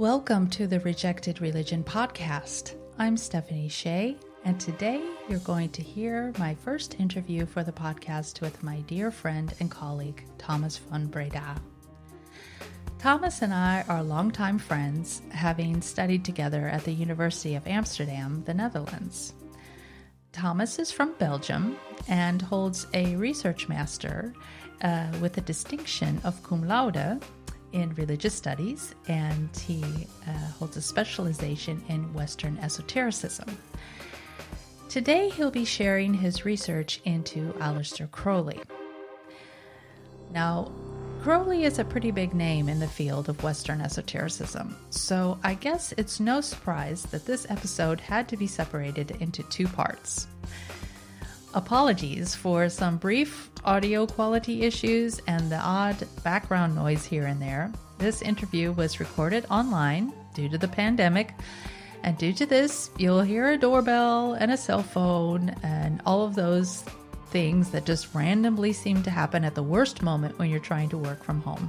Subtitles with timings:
[0.00, 2.74] Welcome to the Rejected Religion podcast.
[2.98, 4.16] I'm Stephanie Shea,
[4.46, 9.10] and today you're going to hear my first interview for the podcast with my dear
[9.10, 11.54] friend and colleague, Thomas von Breda.
[12.98, 18.54] Thomas and I are longtime friends, having studied together at the University of Amsterdam, the
[18.54, 19.34] Netherlands.
[20.32, 21.76] Thomas is from Belgium
[22.08, 24.32] and holds a research master
[24.80, 27.22] uh, with a distinction of cum laude
[27.72, 29.82] in religious studies, and he
[30.26, 33.56] uh, holds a specialization in Western esotericism.
[34.88, 38.60] Today, he'll be sharing his research into Aleister Crowley.
[40.32, 40.72] Now,
[41.22, 45.92] Crowley is a pretty big name in the field of Western esotericism, so I guess
[45.96, 50.26] it's no surprise that this episode had to be separated into two parts.
[51.52, 57.72] Apologies for some brief audio quality issues and the odd background noise here and there.
[57.98, 61.34] This interview was recorded online due to the pandemic,
[62.04, 66.36] and due to this, you'll hear a doorbell and a cell phone and all of
[66.36, 66.84] those
[67.30, 70.98] things that just randomly seem to happen at the worst moment when you're trying to
[70.98, 71.68] work from home.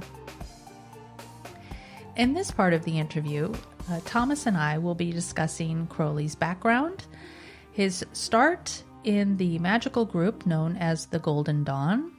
[2.14, 3.52] In this part of the interview,
[3.90, 7.04] uh, Thomas and I will be discussing Crowley's background,
[7.72, 12.12] his start in the magical group known as the Golden Dawn,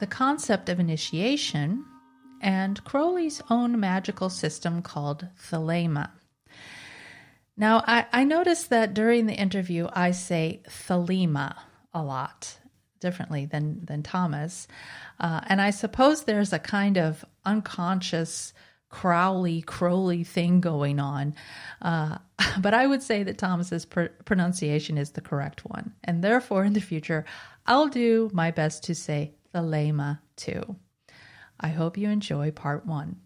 [0.00, 1.84] the concept of initiation,
[2.40, 6.10] and Crowley's own magical system called Thelema.
[7.56, 11.56] Now, I, I noticed that during the interview I say Thelema
[11.92, 12.58] a lot
[13.00, 14.66] differently than, than Thomas.
[15.20, 18.52] Uh, and I suppose there's a kind of unconscious
[18.94, 21.34] Crowley Crowley thing going on.
[21.82, 22.18] Uh,
[22.60, 25.92] but I would say that Thomas's pr- pronunciation is the correct one.
[26.04, 27.24] And therefore, in the future,
[27.66, 30.76] I'll do my best to say Thelema too.
[31.58, 33.16] I hope you enjoy part one.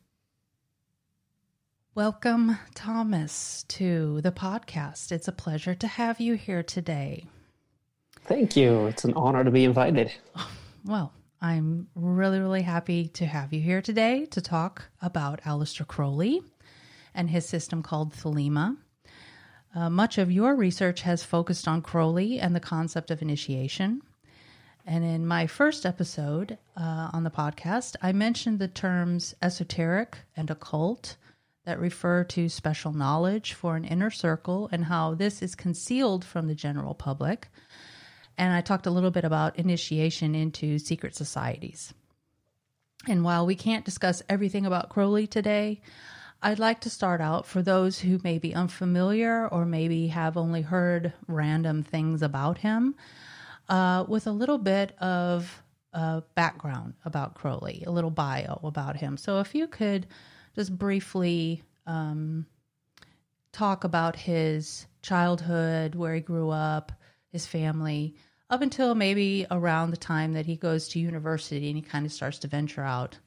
[1.94, 5.12] Welcome, Thomas, to the podcast.
[5.12, 7.26] It's a pleasure to have you here today.
[8.24, 8.86] Thank you.
[8.86, 10.12] It's an honor to be invited.
[10.86, 16.42] Well, I'm really, really happy to have you here today to talk about Aleister Crowley
[17.14, 18.76] and his system called Thelema.
[19.72, 24.02] Uh, much of your research has focused on Crowley and the concept of initiation.
[24.84, 30.50] And in my first episode uh, on the podcast, I mentioned the terms esoteric and
[30.50, 31.16] occult
[31.66, 36.48] that refer to special knowledge for an inner circle and how this is concealed from
[36.48, 37.48] the general public
[38.38, 41.92] and I talked a little bit about initiation into secret societies.
[43.06, 45.80] And while we can't discuss everything about Crowley today,
[46.40, 50.62] I'd like to start out for those who may be unfamiliar or maybe have only
[50.62, 52.94] heard random things about him
[53.68, 55.62] uh, with a little bit of
[55.92, 59.16] uh, background about Crowley, a little bio about him.
[59.16, 60.06] So if you could
[60.54, 62.46] just briefly um,
[63.50, 66.92] talk about his childhood, where he grew up,
[67.32, 68.14] his family,
[68.50, 72.12] up until maybe around the time that he goes to university and he kind of
[72.12, 73.18] starts to venture out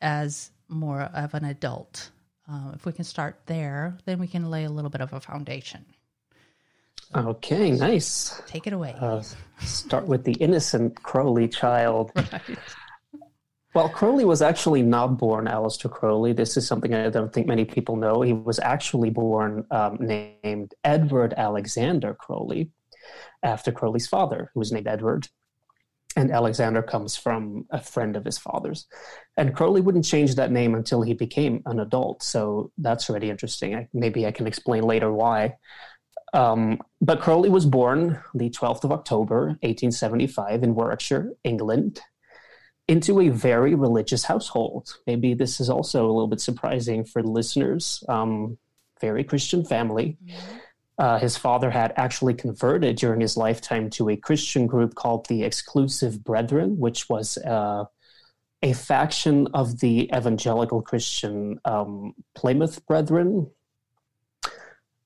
[0.00, 2.10] as more of an adult.
[2.50, 5.20] Uh, if we can start there, then we can lay a little bit of a
[5.20, 5.84] foundation.
[7.14, 8.40] Okay, nice.
[8.46, 8.94] Take it away.
[8.98, 9.22] Uh,
[9.60, 12.12] start with the innocent Crowley child.
[12.32, 12.58] Right.
[13.74, 16.32] Well, Crowley was actually not born Aleister Crowley.
[16.32, 18.22] This is something I don't think many people know.
[18.22, 22.70] He was actually born um, named Edward Alexander Crowley
[23.42, 25.28] after Crowley's father, who was named Edward.
[26.16, 28.86] And Alexander comes from a friend of his father's.
[29.36, 32.22] And Crowley wouldn't change that name until he became an adult.
[32.22, 33.76] So that's really interesting.
[33.76, 35.56] I, maybe I can explain later why.
[36.34, 42.00] Um, but Crowley was born the 12th of October, 1875, in Warwickshire, England,
[42.86, 44.98] into a very religious household.
[45.06, 48.02] Maybe this is also a little bit surprising for listeners.
[48.08, 48.58] Um,
[49.00, 50.16] very Christian family.
[50.24, 50.58] Mm-hmm.
[50.98, 55.44] Uh, his father had actually converted during his lifetime to a Christian group called the
[55.44, 57.84] Exclusive Brethren, which was uh,
[58.62, 63.48] a faction of the evangelical Christian um, Plymouth Brethren.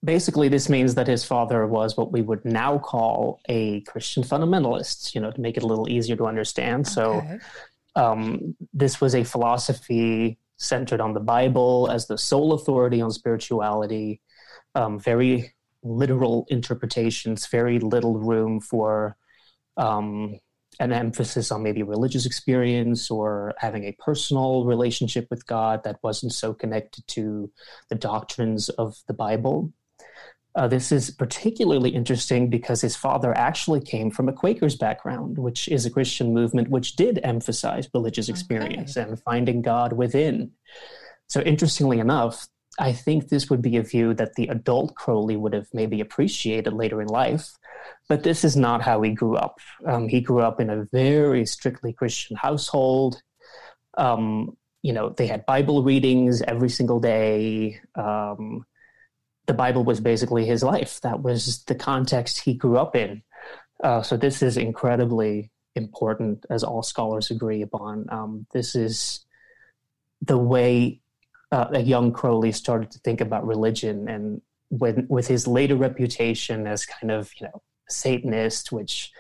[0.03, 5.15] Basically, this means that his father was what we would now call a Christian fundamentalist,
[5.15, 6.87] you know, to make it a little easier to understand.
[6.87, 6.95] Okay.
[6.95, 7.39] So,
[7.95, 14.23] um, this was a philosophy centered on the Bible as the sole authority on spirituality,
[14.75, 15.53] um, very
[15.83, 19.17] literal interpretations, very little room for
[19.77, 20.39] um,
[20.81, 26.33] an emphasis on maybe religious experience or having a personal relationship with God that wasn't
[26.33, 27.51] so connected to
[27.89, 29.73] the doctrines of the Bible.
[30.55, 35.67] Uh, this is particularly interesting because his father actually came from a Quaker's background, which
[35.69, 39.09] is a Christian movement which did emphasize religious experience okay.
[39.09, 40.53] and finding God within.
[41.29, 45.53] So, interestingly enough, I think this would be a view that the adult Crowley would
[45.53, 47.51] have maybe appreciated later in life,
[48.09, 49.59] but this is not how he grew up.
[49.87, 53.23] Um, he grew up in a very strictly Christian household.
[53.99, 57.81] Um, you know, they had Bible readings every single day.
[57.95, 58.65] Um,
[59.47, 61.01] the Bible was basically his life.
[61.03, 63.23] That was the context he grew up in.
[63.83, 68.07] Uh, so this is incredibly important, as all scholars agree upon.
[68.11, 69.27] Um, this is
[70.23, 71.02] the way
[71.53, 74.41] uh, a young Crowley started to think about religion, and
[74.71, 79.13] when, with his later reputation as kind of you know Satanist, which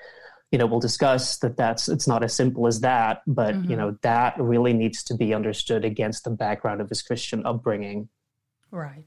[0.50, 3.70] you know we'll discuss that that's it's not as simple as that, but mm-hmm.
[3.70, 8.08] you know that really needs to be understood against the background of his Christian upbringing.
[8.70, 9.05] Right.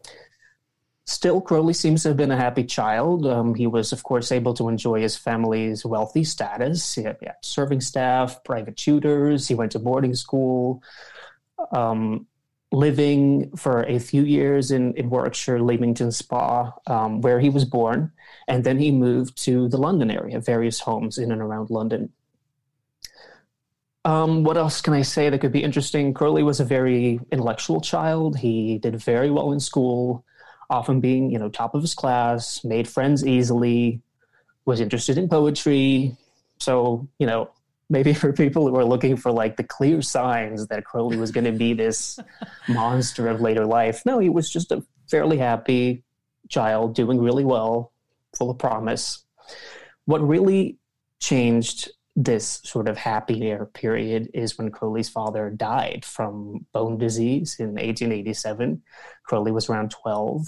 [1.07, 3.27] Still, Crowley seems to have been a happy child.
[3.27, 6.95] Um, he was, of course, able to enjoy his family's wealthy status.
[6.95, 9.47] He had, he had serving staff, private tutors.
[9.47, 10.81] He went to boarding school,
[11.71, 12.25] um,
[12.71, 18.11] living for a few years in, in Warwickshire, Leamington Spa, um, where he was born.
[18.47, 22.11] And then he moved to the London area, various homes in and around London.
[24.03, 26.13] Um, what else can I say that could be interesting?
[26.13, 28.37] Crowley was a very intellectual child.
[28.37, 30.23] He did very well in school
[30.69, 34.01] often being, you know, top of his class, made friends easily,
[34.65, 36.15] was interested in poetry.
[36.59, 37.51] So, you know,
[37.89, 41.45] maybe for people who are looking for like the clear signs that Crowley was going
[41.45, 42.19] to be this
[42.67, 46.03] monster of later life, no, he was just a fairly happy
[46.49, 47.91] child doing really well,
[48.37, 49.23] full of promise.
[50.05, 50.77] What really
[51.19, 57.71] changed this sort of happier period is when Crowley's father died from bone disease in
[57.71, 58.81] 1887.
[59.25, 60.47] Crowley was around 12,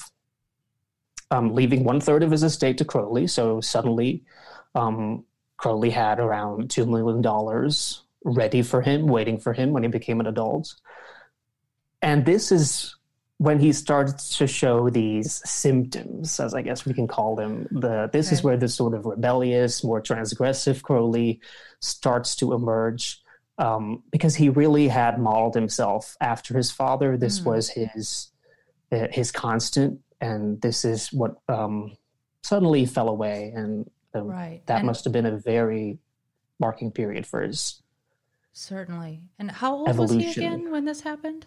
[1.32, 3.28] um, leaving one third of his estate to Crowley.
[3.28, 4.24] So suddenly,
[4.76, 5.26] um,
[5.58, 7.72] Crowley had around $2 million
[8.24, 10.76] ready for him, waiting for him when he became an adult.
[12.02, 12.96] And this is
[13.40, 18.10] when he starts to show these symptoms, as I guess we can call them, the
[18.12, 21.40] this is where the sort of rebellious, more transgressive Crowley
[21.80, 23.22] starts to emerge.
[23.60, 27.18] Um, because he really had modeled himself after his father.
[27.18, 27.46] This mm.
[27.46, 28.30] was his
[28.92, 31.98] uh, his constant, and this is what um,
[32.44, 34.62] suddenly fell away, and um, right.
[34.66, 36.00] that and must have been a very
[36.60, 37.82] marking period for his
[38.54, 39.22] certainly.
[39.38, 40.18] And how old evolution.
[40.18, 41.46] was he again when this happened?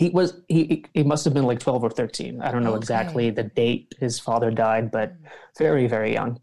[0.00, 2.78] he was he he must have been like 12 or 13 i don't know okay.
[2.78, 5.14] exactly the date his father died but
[5.58, 6.40] very very young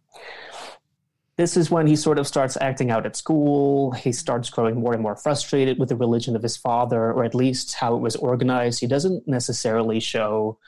[1.38, 4.94] this is when he sort of starts acting out at school he starts growing more
[4.94, 8.16] and more frustrated with the religion of his father or at least how it was
[8.18, 10.60] organized he doesn't necessarily show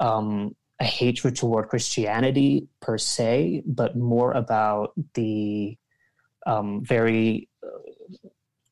[0.00, 5.76] um, a hatred toward christianity per se but more about the
[6.46, 7.48] um, very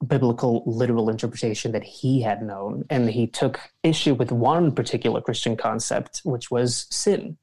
[0.06, 2.84] biblical literal interpretation that he had known.
[2.90, 7.38] And he took issue with one particular Christian concept, which was sin.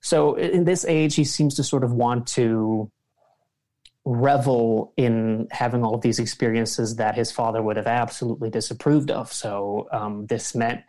[0.00, 2.90] So in this age, he seems to sort of want to
[4.04, 9.32] revel in having all of these experiences that his father would have absolutely disapproved of.
[9.32, 10.82] So um, this meant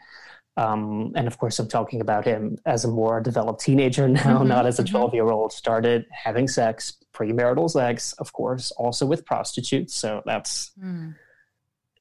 [0.57, 4.48] um, and of course, I'm talking about him as a more developed teenager now, mm-hmm,
[4.48, 5.15] not as a 12 mm-hmm.
[5.15, 5.54] year old.
[5.54, 9.94] Started having sex, premarital sex, of course, also with prostitutes.
[9.94, 11.15] So that's mm.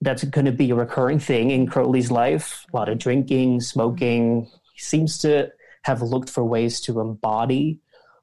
[0.01, 2.65] that's going to be a recurring thing in Crowley's life.
[2.73, 4.51] A lot of drinking, smoking.
[4.73, 5.51] He seems to
[5.83, 7.81] have looked for ways to embody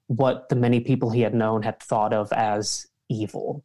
[0.08, 3.64] what the many people he had known had thought of as evil.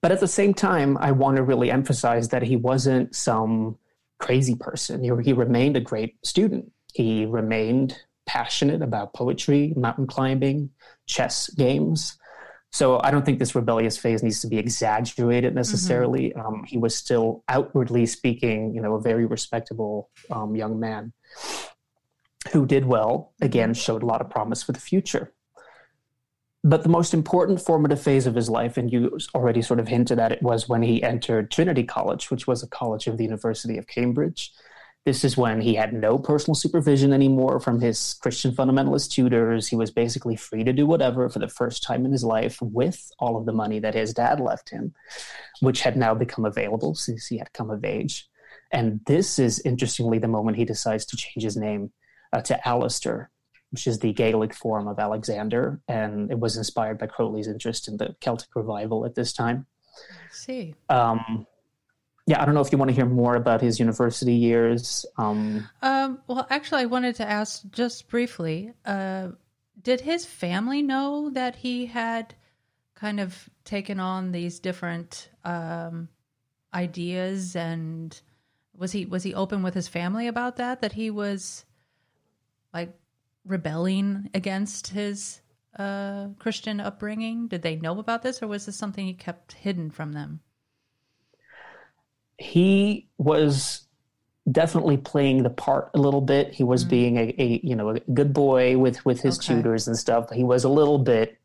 [0.00, 3.78] But at the same time, I want to really emphasize that he wasn't some
[4.18, 5.02] crazy person.
[5.02, 6.70] He, he remained a great student.
[6.92, 10.70] He remained passionate about poetry, mountain climbing,
[11.06, 12.18] chess games.
[12.70, 16.30] So I don't think this rebellious phase needs to be exaggerated necessarily.
[16.30, 16.40] Mm-hmm.
[16.40, 21.12] Um, he was still outwardly speaking, you know, a very respectable um, young man
[22.52, 23.32] who did well.
[23.40, 25.32] Again, showed a lot of promise for the future.
[26.64, 30.18] But the most important formative phase of his life, and you already sort of hinted
[30.18, 33.78] at it, was when he entered Trinity College, which was a college of the University
[33.78, 34.52] of Cambridge.
[35.04, 39.68] This is when he had no personal supervision anymore from his Christian fundamentalist tutors.
[39.68, 43.10] He was basically free to do whatever for the first time in his life with
[43.18, 44.92] all of the money that his dad left him,
[45.60, 48.28] which had now become available since he had come of age.
[48.70, 51.92] And this is interestingly the moment he decides to change his name
[52.32, 53.28] uh, to Aleister
[53.70, 57.96] which is the Gaelic form of Alexander, and it was inspired by Crowley's interest in
[57.96, 59.66] the Celtic revival at this time.
[60.10, 60.74] I see.
[60.88, 61.46] Um,
[62.26, 65.06] yeah, I don't know if you want to hear more about his university years.
[65.16, 69.28] Um, um, well, actually, I wanted to ask just briefly uh,
[69.82, 72.34] did his family know that he had
[72.94, 76.08] kind of taken on these different um,
[76.74, 78.20] ideas and
[78.76, 80.80] was he was he open with his family about that?
[80.80, 81.64] That he was
[82.74, 82.97] like
[83.48, 85.40] rebelling against his
[85.78, 87.48] uh, Christian upbringing?
[87.48, 90.40] Did they know about this, or was this something he kept hidden from them?
[92.36, 93.86] He was
[94.50, 96.54] definitely playing the part a little bit.
[96.54, 96.90] He was mm-hmm.
[96.90, 99.54] being a, a, you know a good boy with with his okay.
[99.54, 100.30] tutors and stuff.
[100.30, 101.38] He was a little bit.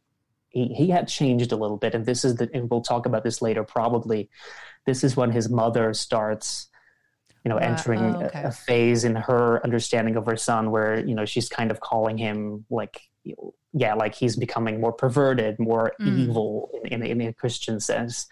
[0.50, 3.24] He, he had changed a little bit, and this is the and we'll talk about
[3.24, 3.64] this later.
[3.64, 4.30] Probably,
[4.86, 6.68] this is when his mother starts
[7.44, 8.42] you know, uh, entering oh, okay.
[8.44, 11.80] a, a, phase in her understanding of her son where, you know, she's kind of
[11.82, 13.02] calling him like,
[13.74, 16.20] yeah, like he's becoming more perverted, more mm.
[16.20, 18.28] evil in, in, in, a Christian sense.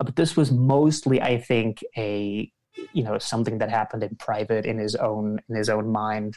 [0.00, 2.50] Uh, but this was mostly, I think, a,
[2.92, 6.36] you know, something that happened in private in his own, in his own mind.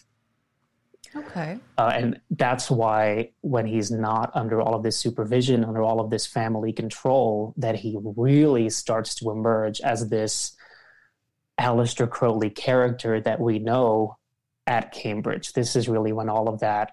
[1.16, 1.58] Okay.
[1.78, 6.10] Uh, and that's why when he's not under all of this supervision, under all of
[6.10, 10.56] this family control, that he really starts to emerge as this
[11.60, 14.18] Aleister Crowley character that we know
[14.66, 15.54] at Cambridge.
[15.54, 16.92] This is really when all of that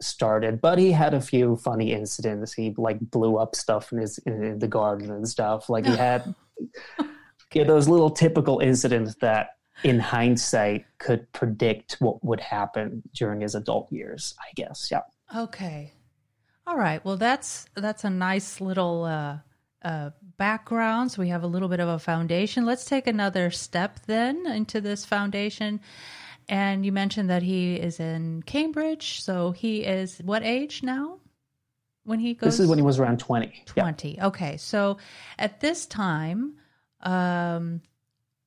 [0.00, 0.60] started.
[0.60, 2.52] But he had a few funny incidents.
[2.52, 5.68] He like blew up stuff in his in the garden and stuff.
[5.68, 6.34] Like he had
[7.50, 7.64] okay.
[7.64, 9.50] those little typical incidents that
[9.82, 14.88] in hindsight could predict what would happen during his adult years, I guess.
[14.90, 15.00] Yeah.
[15.34, 15.92] Okay.
[16.66, 17.04] All right.
[17.04, 19.38] Well, that's that's a nice little uh
[19.82, 21.12] uh, background.
[21.12, 22.66] So we have a little bit of a foundation.
[22.66, 25.80] Let's take another step then into this foundation.
[26.48, 29.22] And you mentioned that he is in Cambridge.
[29.22, 31.18] So he is what age now?
[32.04, 32.52] When he goes?
[32.52, 33.64] This is when he was around 20.
[33.66, 34.08] 20.
[34.10, 34.26] Yeah.
[34.28, 34.56] Okay.
[34.58, 34.98] So
[35.38, 36.54] at this time,
[37.00, 37.80] um,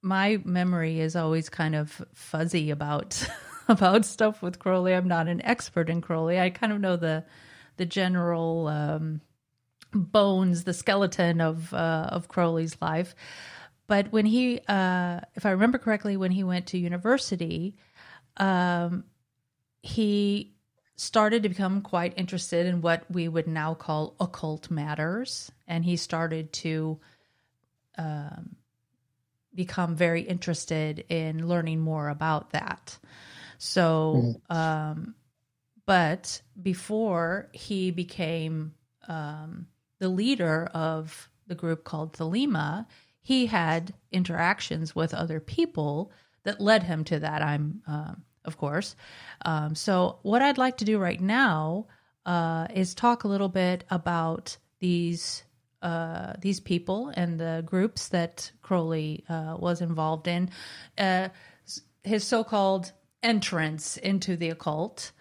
[0.02, 3.22] my memory is always kind of fuzzy about
[3.68, 4.94] about stuff with Crowley.
[4.94, 6.40] I'm not an expert in Crowley.
[6.40, 7.26] I kind of know the
[7.78, 9.22] the general um,
[9.92, 13.16] bones, the skeleton of uh, of Crowley's life.
[13.88, 17.76] But when he, uh, if I remember correctly, when he went to university,
[18.38, 19.04] um,
[19.82, 20.54] he
[20.96, 25.96] started to become quite interested in what we would now call occult matters, and he
[25.96, 27.00] started to
[27.98, 28.56] um,
[29.56, 32.98] become very interested in learning more about that.
[33.58, 34.56] So, mm-hmm.
[34.56, 35.16] um,
[35.86, 38.74] but before he became
[39.08, 39.68] um,
[40.00, 42.86] the leader of the group called Thelema,
[43.22, 46.12] he had interactions with other people
[46.44, 47.42] that led him to that.
[47.42, 48.14] I'm, uh,
[48.46, 48.96] of course.
[49.46, 51.88] Um, so, what I'd like to do right now
[52.26, 55.44] uh, is talk a little bit about these
[55.82, 60.50] uh, these people and the groups that Crowley uh, was involved in,
[60.98, 61.30] uh,
[62.04, 62.92] his so-called
[63.24, 65.14] entrance into the occult.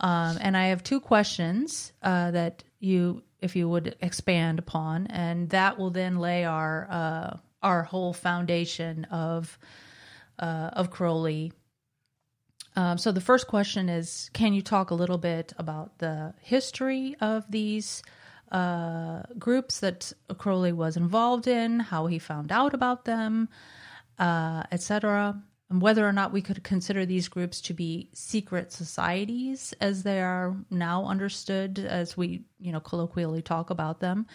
[0.00, 5.50] Um, and I have two questions uh, that you if you would expand upon, and
[5.50, 9.58] that will then lay our uh, our whole foundation of
[10.38, 11.52] uh, of Crowley.
[12.76, 17.16] Um, so the first question is: Can you talk a little bit about the history
[17.20, 18.02] of these
[18.52, 23.48] uh, groups that Crowley was involved in, how he found out about them,
[24.18, 25.42] uh, etc.?
[25.70, 30.20] And whether or not we could consider these groups to be secret societies as they
[30.20, 34.26] are now understood as we you know colloquially talk about them.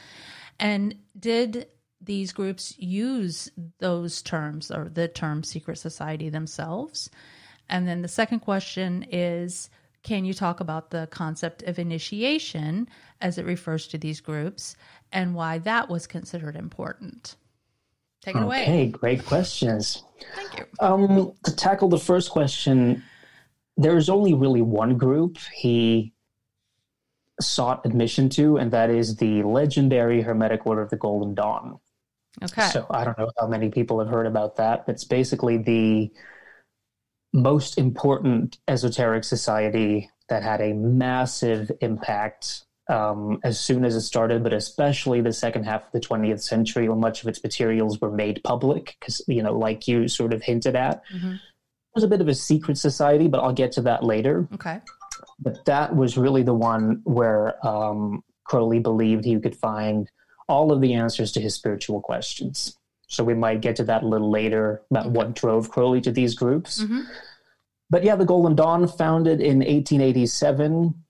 [0.60, 1.68] And did
[2.02, 3.50] these groups use
[3.80, 7.10] those terms or the term secret society themselves?
[7.70, 9.70] And then the second question is
[10.04, 12.90] can you talk about the concept of initiation
[13.22, 14.76] as it refers to these groups
[15.14, 17.38] and why that was considered important
[18.24, 18.62] Take it okay, away.
[18.64, 20.04] Okay, great questions.
[20.36, 20.66] Thank you.
[20.80, 23.04] Um, to tackle the first question,
[23.76, 26.14] there's only really one group he
[27.42, 31.80] sought admission to, and that is the legendary Hermetic Order of the Golden Dawn.
[32.42, 32.70] Okay.
[32.70, 34.86] So I don't know how many people have heard about that.
[34.88, 36.12] It's basically the
[37.34, 44.44] most important esoteric society that had a massive impact um, as soon as it started,
[44.44, 48.12] but especially the second half of the 20th century when much of its materials were
[48.12, 48.98] made public.
[49.00, 51.34] Because, you know, like you sort of hinted at, mm-hmm.
[51.34, 51.40] it
[51.96, 54.48] was a bit of a secret society, but I'll get to that later.
[54.54, 54.82] Okay.
[55.40, 60.10] But that was really the one where um, Crowley believed he could find
[60.48, 62.78] all of the answers to his spiritual questions.
[63.08, 65.16] So we might get to that a little later about okay.
[65.16, 66.84] what drove Crowley to these groups.
[66.84, 67.02] Mm-hmm.
[67.90, 71.03] But yeah, the Golden Dawn, founded in 1887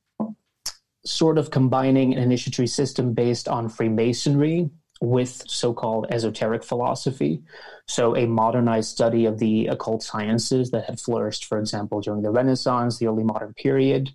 [1.06, 4.70] sort of combining an initiatory system based on Freemasonry
[5.02, 7.42] with so called esoteric philosophy.
[7.88, 12.32] So, a modernized study of the occult sciences that had flourished, for example, during the
[12.32, 14.12] Renaissance, the early modern period,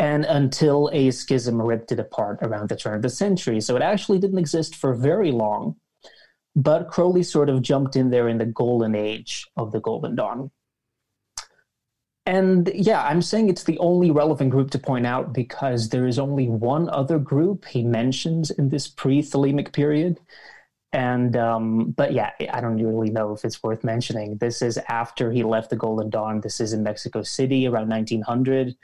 [0.00, 3.60] and until a schism ripped it apart around the turn of the century.
[3.60, 5.76] So, it actually didn't exist for very long.
[6.54, 10.50] but Crowley sort of jumped in there in the golden age of the Golden Dawn.
[12.24, 16.18] And yeah, I'm saying it's the only relevant group to point out because there is
[16.18, 20.20] only one other group he mentions in this pre-Thelemic period.
[20.92, 24.36] And um, but yeah, I don't really know if it's worth mentioning.
[24.36, 26.42] This is after he left the Golden Dawn.
[26.42, 28.76] This is in Mexico City around 1900.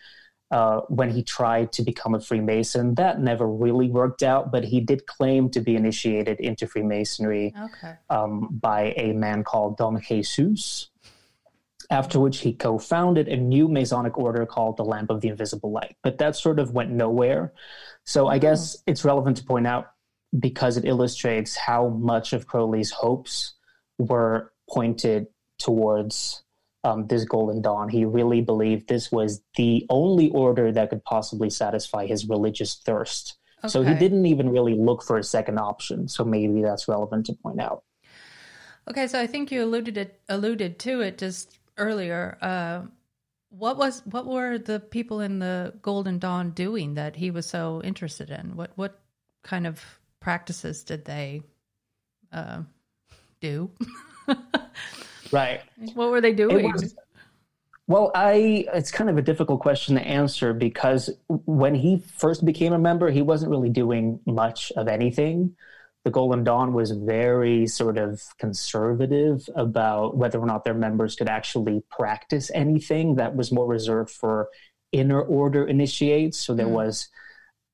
[0.50, 2.94] Uh, when he tried to become a Freemason.
[2.94, 7.96] That never really worked out, but he did claim to be initiated into Freemasonry okay.
[8.08, 10.88] um, by a man called Don Jesus.
[11.90, 15.72] After which he co founded a new Masonic order called the Lamp of the Invisible
[15.72, 15.96] Light.
[16.02, 17.52] But that sort of went nowhere.
[18.04, 18.40] So I oh.
[18.40, 19.92] guess it's relevant to point out
[20.38, 23.54] because it illustrates how much of Crowley's hopes
[23.98, 25.28] were pointed
[25.58, 26.42] towards
[26.84, 27.88] um, this Golden Dawn.
[27.88, 33.36] He really believed this was the only order that could possibly satisfy his religious thirst.
[33.60, 33.68] Okay.
[33.68, 36.06] So he didn't even really look for a second option.
[36.08, 37.82] So maybe that's relevant to point out.
[38.88, 42.36] Okay, so I think you alluded it alluded to it just earlier.
[42.40, 42.82] Uh,
[43.50, 47.80] what was what were the people in the Golden Dawn doing that he was so
[47.82, 48.56] interested in?
[48.56, 49.00] What what
[49.42, 49.82] kind of
[50.20, 51.42] practices did they
[52.32, 52.62] uh,
[53.40, 53.70] do?
[55.32, 55.60] Right.
[55.94, 56.72] What were they doing?
[56.72, 56.94] Was,
[57.86, 62.72] well, I it's kind of a difficult question to answer because when he first became
[62.72, 65.56] a member, he wasn't really doing much of anything.
[66.04, 71.28] The Golden Dawn was very sort of conservative about whether or not their members could
[71.28, 73.16] actually practice anything.
[73.16, 74.48] That was more reserved for
[74.92, 76.38] inner order initiates.
[76.38, 76.70] So there mm.
[76.70, 77.08] was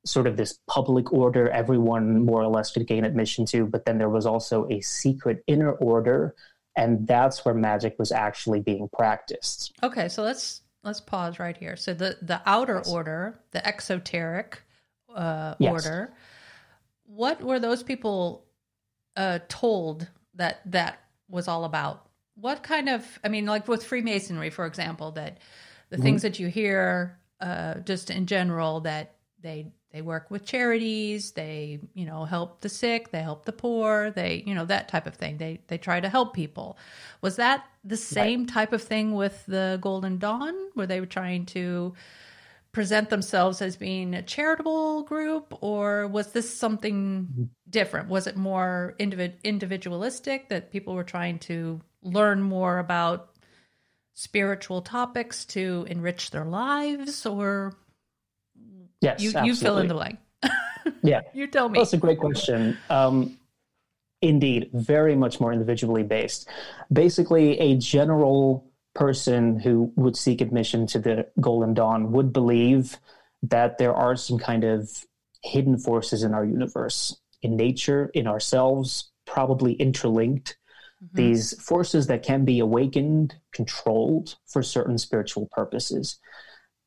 [0.05, 3.99] sort of this public order everyone more or less could gain admission to, but then
[3.99, 6.35] there was also a secret inner order
[6.77, 9.73] and that's where magic was actually being practiced.
[9.83, 11.77] Okay, so let's let's pause right here.
[11.77, 12.93] So the the outer yes.
[12.93, 14.63] order, the exoteric
[15.15, 15.73] uh, yes.
[15.73, 16.15] order,
[17.07, 18.45] what were those people
[19.17, 22.09] uh, told that that was all about?
[22.37, 25.39] What kind of, I mean, like with Freemasonry, for example, that
[25.91, 26.05] the mm-hmm.
[26.05, 31.79] things that you hear uh, just in general that they they work with charities they
[31.95, 35.15] you know help the sick they help the poor they you know that type of
[35.15, 36.77] thing they they try to help people
[37.21, 38.49] was that the same right.
[38.49, 41.95] type of thing with the golden dawn where they were trying to
[42.75, 48.95] present themselves as being a charitable group or was this something different was it more
[49.01, 53.31] individ- individualistic that people were trying to learn more about
[54.13, 57.75] spiritual topics to enrich their lives or
[59.05, 60.19] Yes, you, you fill in the blank.
[61.03, 61.79] yeah, you tell me.
[61.79, 62.79] That's a great question.
[62.89, 63.37] Um,
[64.23, 66.49] indeed, very much more individually based.
[66.91, 72.99] Basically, a general person who would seek admission to the Golden Dawn would believe
[73.43, 75.05] that there are some kind of
[75.43, 80.57] hidden forces in our universe, in nature, in ourselves, probably interlinked.
[81.05, 81.17] Mm-hmm.
[81.17, 86.19] These forces that can be awakened, controlled for certain spiritual purposes.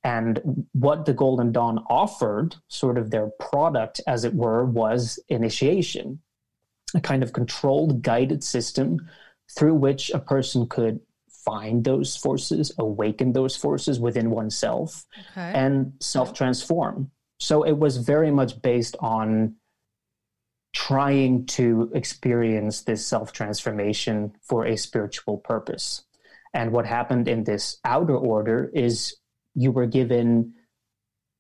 [0.04, 6.22] And what the Golden Dawn offered, sort of their product, as it were, was initiation,
[6.96, 9.00] a kind of controlled, guided system
[9.56, 11.00] through which a person could
[11.48, 15.54] find those forces, awaken those forces within oneself, okay.
[15.56, 17.10] and self transform.
[17.40, 19.56] So it was very much based on
[20.74, 26.04] trying to experience this self transformation for a spiritual purpose.
[26.54, 29.16] And what happened in this outer order is
[29.56, 30.54] you were given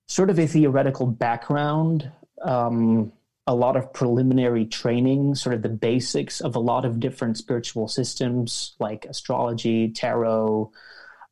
[0.08, 2.10] sort of a theoretical background,
[2.44, 3.12] um,
[3.48, 7.88] a lot of preliminary training, sort of the basics of a lot of different spiritual
[7.88, 10.70] systems like astrology, tarot,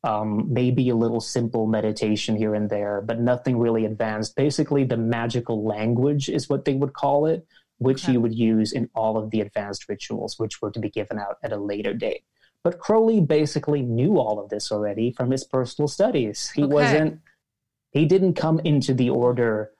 [0.02, 4.34] um, maybe a little simple meditation here and there, but nothing really advanced.
[4.34, 7.46] Basically, the magical language is what they would call it,
[7.78, 8.12] which okay.
[8.12, 11.36] you would use in all of the advanced rituals, which were to be given out
[11.42, 12.24] at a later date.
[12.62, 16.50] But Crowley basically knew all of this already from his personal studies.
[16.50, 16.72] He okay.
[16.72, 17.20] wasn't,
[17.90, 19.72] he didn't come into the order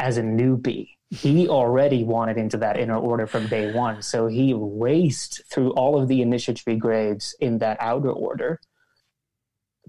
[0.00, 0.95] as a newbie.
[1.10, 4.02] He already wanted into that inner order from day one.
[4.02, 8.60] So he raced through all of the initiatory grades in that outer order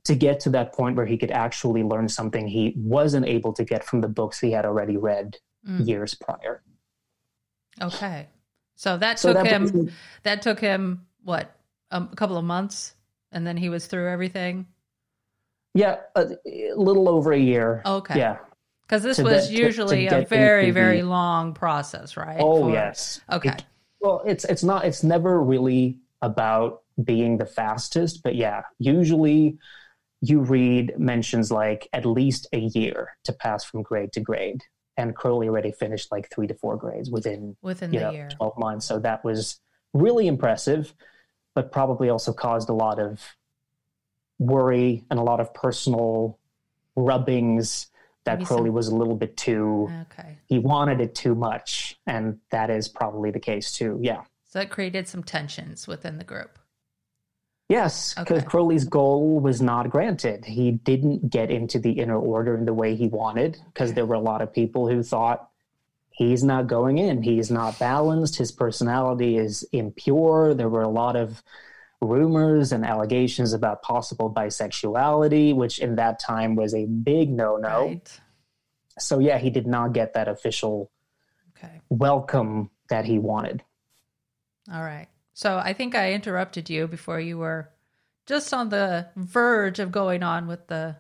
[0.04, 3.64] to get to that point where he could actually learn something he wasn't able to
[3.64, 5.86] get from the books he had already read mm.
[5.86, 6.62] years prior.
[7.82, 8.28] Okay.
[8.76, 9.92] So that so took that him
[10.24, 11.58] that took him what
[11.92, 12.96] a couple of months,
[13.32, 14.68] and then he was through everything.
[15.74, 17.82] Yeah, a, a little over a year.
[17.86, 18.18] Okay.
[18.18, 18.38] Yeah.
[18.88, 22.38] Because this was usually to, to a very, very long process, right?
[22.40, 23.20] Oh For, yes.
[23.30, 23.50] Okay.
[23.50, 23.66] It,
[24.00, 24.86] well, it's it's not.
[24.86, 29.58] It's never really about being the fastest, but yeah, usually
[30.22, 34.62] you read mentions like at least a year to pass from grade to grade.
[34.96, 38.30] and Crowley already finished like three to four grades within within you the know, year.
[38.38, 38.86] 12 months.
[38.88, 39.60] So that was
[39.94, 40.94] really impressive,
[41.54, 43.36] but probably also caused a lot of
[44.40, 46.40] worry and a lot of personal
[46.96, 47.88] rubbings
[48.28, 50.38] that Maybe Crowley some- was a little bit too, Okay.
[50.46, 52.00] he wanted it too much.
[52.06, 53.98] And that is probably the case too.
[54.02, 54.22] Yeah.
[54.46, 56.60] So it created some tensions within the group.
[57.70, 58.48] Yes, because Okay.
[58.48, 60.46] Crowley's goal was not granted.
[60.46, 64.16] He didn't get into the inner order in the way he wanted because there were
[64.16, 65.50] a lot of people who thought
[66.12, 67.24] he's not going in.
[67.24, 68.38] He's not balanced.
[68.38, 70.54] His personality is impure.
[70.54, 71.44] There were a lot of
[72.02, 77.86] rumors and allegations about possible bisexuality, which in that time was a big no no.
[77.88, 78.20] Right.
[79.00, 80.92] So, yeah, he did not get that official
[81.58, 81.82] Okay.
[81.90, 83.64] welcome that he wanted.
[84.72, 85.08] All right.
[85.34, 87.70] So I think I interrupted you before you were
[88.28, 90.98] just on the verge of going on with the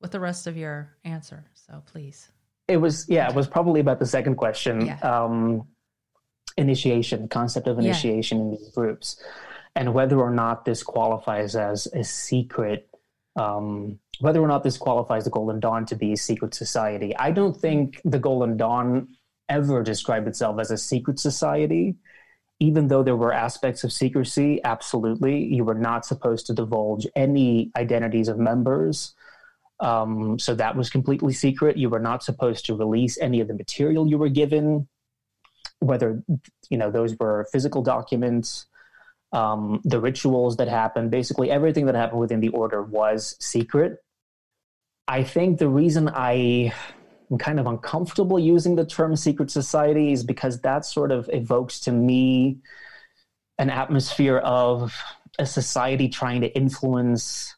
[0.00, 1.44] with the rest of your answer.
[1.54, 2.28] So please.
[2.68, 4.86] It was yeah, it was probably about the second question.
[4.86, 4.98] Yeah.
[5.00, 5.66] Um,
[6.56, 7.84] initiation, the concept of Yeah.
[7.90, 9.22] initiation in these groups,
[9.74, 12.88] and whether or not this qualifies as a secret,
[13.36, 17.16] um, whether or not this qualifies the Golden Dawn to be a secret society.
[17.16, 19.08] I don't think the Golden Dawn
[19.48, 21.96] ever described itself as a secret society.
[22.60, 27.70] Even though there were aspects of secrecy, absolutely, you were not supposed to divulge any
[27.76, 29.14] identities of members.
[29.80, 31.76] Um, so that was completely secret.
[31.76, 34.88] You were not supposed to release any of the material you were given,
[35.78, 36.22] whether
[36.68, 38.66] you know those were physical documents,
[39.32, 41.10] um, the rituals that happened.
[41.10, 43.98] Basically, everything that happened within the order was secret.
[45.06, 46.72] I think the reason I
[47.30, 51.80] am kind of uncomfortable using the term secret society is because that sort of evokes
[51.80, 52.58] to me
[53.58, 54.94] an atmosphere of
[55.38, 57.54] a society trying to influence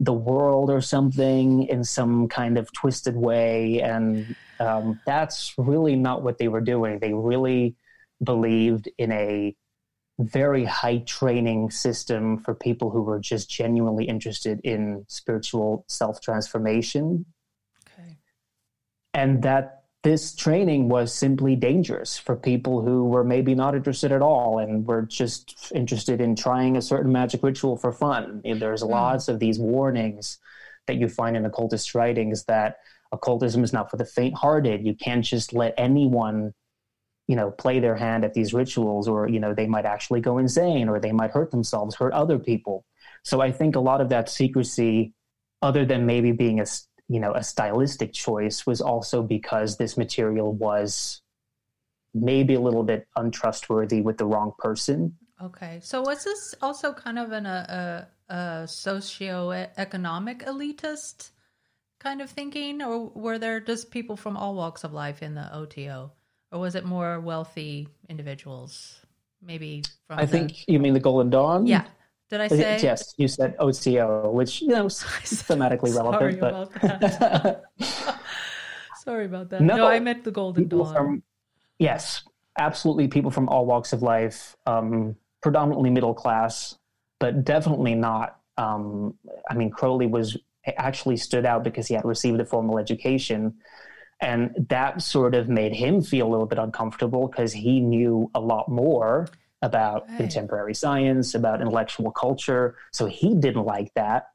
[0.00, 3.80] the world or something in some kind of twisted way.
[3.80, 6.98] And um, that's really not what they were doing.
[6.98, 7.76] They really
[8.22, 9.56] believed in a
[10.18, 17.26] very high training system for people who were just genuinely interested in spiritual self transformation.
[17.92, 18.16] Okay.
[19.12, 19.76] And that
[20.06, 24.86] this training was simply dangerous for people who were maybe not interested at all and
[24.86, 28.40] were just interested in trying a certain magic ritual for fun.
[28.44, 28.90] There's hmm.
[28.90, 30.38] lots of these warnings
[30.86, 32.78] that you find in occultist writings that
[33.10, 34.86] occultism is not for the faint-hearted.
[34.86, 36.54] You can't just let anyone,
[37.26, 40.38] you know, play their hand at these rituals, or you know, they might actually go
[40.38, 42.84] insane, or they might hurt themselves, hurt other people.
[43.22, 45.12] So I think a lot of that secrecy,
[45.62, 46.66] other than maybe being a
[47.08, 51.22] you know a stylistic choice, was also because this material was
[52.14, 55.16] maybe a little bit untrustworthy with the wrong person.
[55.42, 55.80] Okay.
[55.82, 61.30] So was this also kind of an a, a, a socio-economic elitist
[61.98, 65.54] kind of thinking, or were there just people from all walks of life in the
[65.54, 66.12] OTO,
[66.56, 69.00] or was it more wealthy individuals?
[69.42, 71.66] Maybe from I the- think you mean the Golden Dawn.
[71.66, 71.84] Yeah.
[72.28, 72.80] Did I say?
[72.82, 75.04] Yes, you said OTO, which you know is
[75.46, 77.62] thematically Sorry relevant, but about that.
[79.04, 79.60] Sorry about that.
[79.60, 80.92] No, No, I meant the Golden Dawn.
[80.92, 81.22] from
[81.78, 82.24] yes,
[82.58, 86.76] absolutely people from all walks of life, um, predominantly middle class,
[87.20, 88.40] but definitely not.
[88.56, 89.14] Um,
[89.48, 90.36] I mean, Crowley was
[90.78, 93.54] actually stood out because he had received a formal education.
[94.20, 98.40] And that sort of made him feel a little bit uncomfortable because he knew a
[98.40, 99.28] lot more
[99.62, 100.16] about Right.
[100.18, 102.76] contemporary science, about intellectual culture.
[102.92, 104.28] So he didn't like that.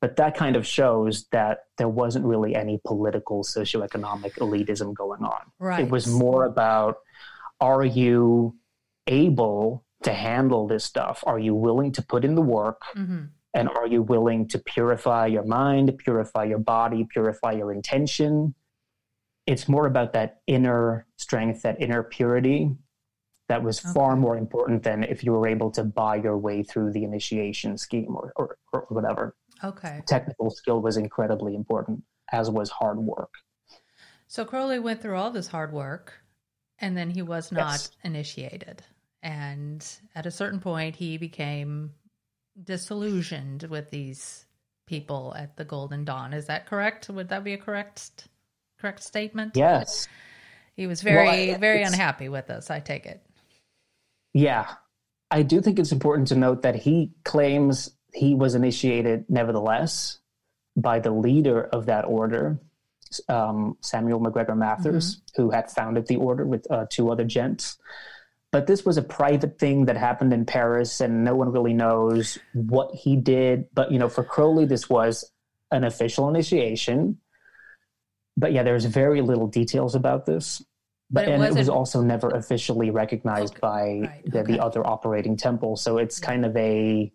[0.00, 5.40] But that kind of shows that there wasn't really any political, socioeconomic elitism going on.
[5.58, 5.80] right.
[5.80, 6.98] It was more about
[7.60, 8.54] are you
[9.06, 11.24] able to handle this stuff?
[11.26, 12.82] Are you willing to put in the work?
[12.94, 18.54] hmm And are you willing to purify your mind, purify your body, purify your intention?
[19.46, 22.70] It's more about that inner strength, that inner purity
[23.48, 26.92] that was far more important than if you were able to buy your way through
[26.92, 29.36] the initiation scheme or, or, or whatever.
[29.62, 30.02] Okay.
[30.06, 33.30] Technical skill was incredibly important, as was hard work.
[34.26, 36.14] So Crowley went through all this hard work
[36.80, 37.90] and then he was not Yes.
[38.02, 38.82] initiated.
[39.22, 41.94] And at a certain point, he became
[42.62, 44.46] disillusioned with these
[44.86, 46.32] people at the Golden Dawn.
[46.32, 47.08] Is that correct?
[47.08, 48.26] Would that be a correct
[48.86, 49.56] correct statement?
[49.56, 50.08] Yes.
[50.76, 53.20] He was very, Well, I- very unhappy with us, I take it.
[54.32, 54.66] Yeah.
[55.30, 60.18] I do think it's important to note that he claims he was initiated nevertheless
[60.76, 62.60] by the leader of that order,
[63.28, 67.78] um, Samuel MacGregor Mathers, who had founded the order with uh, two other gents.
[68.52, 72.38] But this was a private thing that happened in Paris, and no one really knows
[72.52, 73.66] what he did.
[73.74, 75.28] But, you know, for Crowley, this was
[75.72, 77.18] an official initiation.
[78.36, 80.62] But yeah, there's very little details about this.
[81.10, 84.52] But, But it and it was also never officially recognized Okay, by right, the, okay.
[84.52, 85.76] the other operating temple.
[85.76, 87.12] So it's kind of a,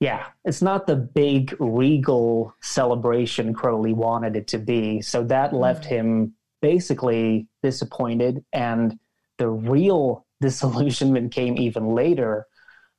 [0.00, 5.02] yeah, it's not the big regal celebration Crowley wanted it to be.
[5.02, 5.88] So that left Mm.
[5.88, 8.42] him basically disappointed.
[8.52, 8.98] And
[9.36, 12.46] the real disillusionment came even later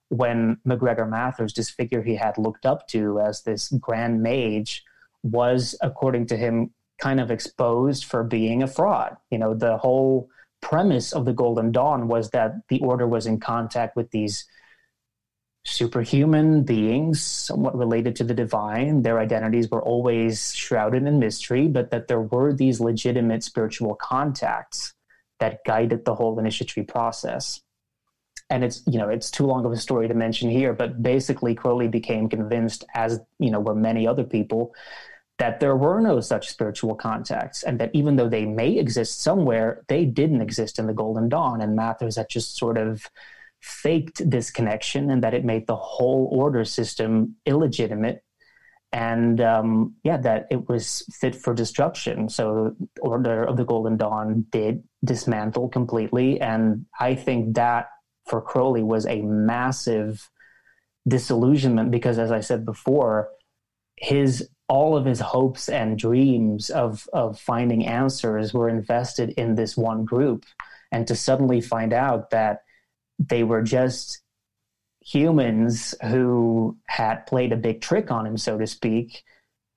[0.09, 4.83] when MacGregor Mathers, this figure he had looked up to as this grand mage,
[5.23, 9.17] was, according to him, kind of exposed for being a fraud.
[9.29, 10.29] You know, the whole
[10.61, 14.45] premise of the Golden Dawn was that the Order was in contact with these
[15.65, 19.01] superhuman beings, somewhat related to the divine.
[19.01, 24.93] Their identities were always shrouded in mystery, but that there were these legitimate spiritual contacts
[25.39, 27.61] that guided the whole initiatory process.
[28.51, 31.55] And it's you know it's too long of a story to mention here, but basically
[31.55, 34.75] Crowley became convinced, as you know, were many other people,
[35.37, 39.83] that there were no such spiritual contacts, and that even though they may exist somewhere,
[39.87, 41.61] they didn't exist in the Golden Dawn.
[41.61, 43.09] And Mathers had just sort of
[43.61, 48.23] faked this connection, and that it made the whole order system illegitimate,
[48.93, 52.29] and um, yeah, that it was fit for destruction.
[52.29, 57.87] So, Order of the Golden Dawn did dismantle completely, and I think that
[58.25, 60.29] for Crowley was a massive
[61.07, 63.29] disillusionment because, as I said before,
[63.97, 69.77] his all of his hopes and dreams of of finding answers were invested in this
[69.77, 70.45] one group
[70.91, 72.63] and to suddenly find out that
[73.19, 74.21] they were just
[75.01, 79.23] humans who had played a big trick on him so to speak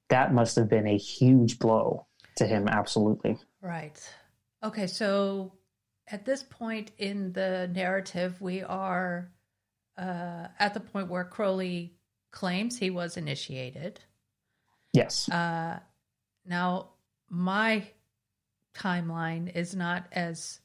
[0.08, 4.00] that must have been a huge blow to him absolutely Right.
[4.62, 5.52] Okay, so
[6.06, 9.30] at this point in the narrative, we are
[9.96, 11.94] uh, at the point where Crowley
[12.30, 14.00] claims he was initiated.
[14.92, 15.78] Yes Uh,
[16.46, 16.88] now,
[17.28, 17.86] my
[18.74, 20.60] timeline is not as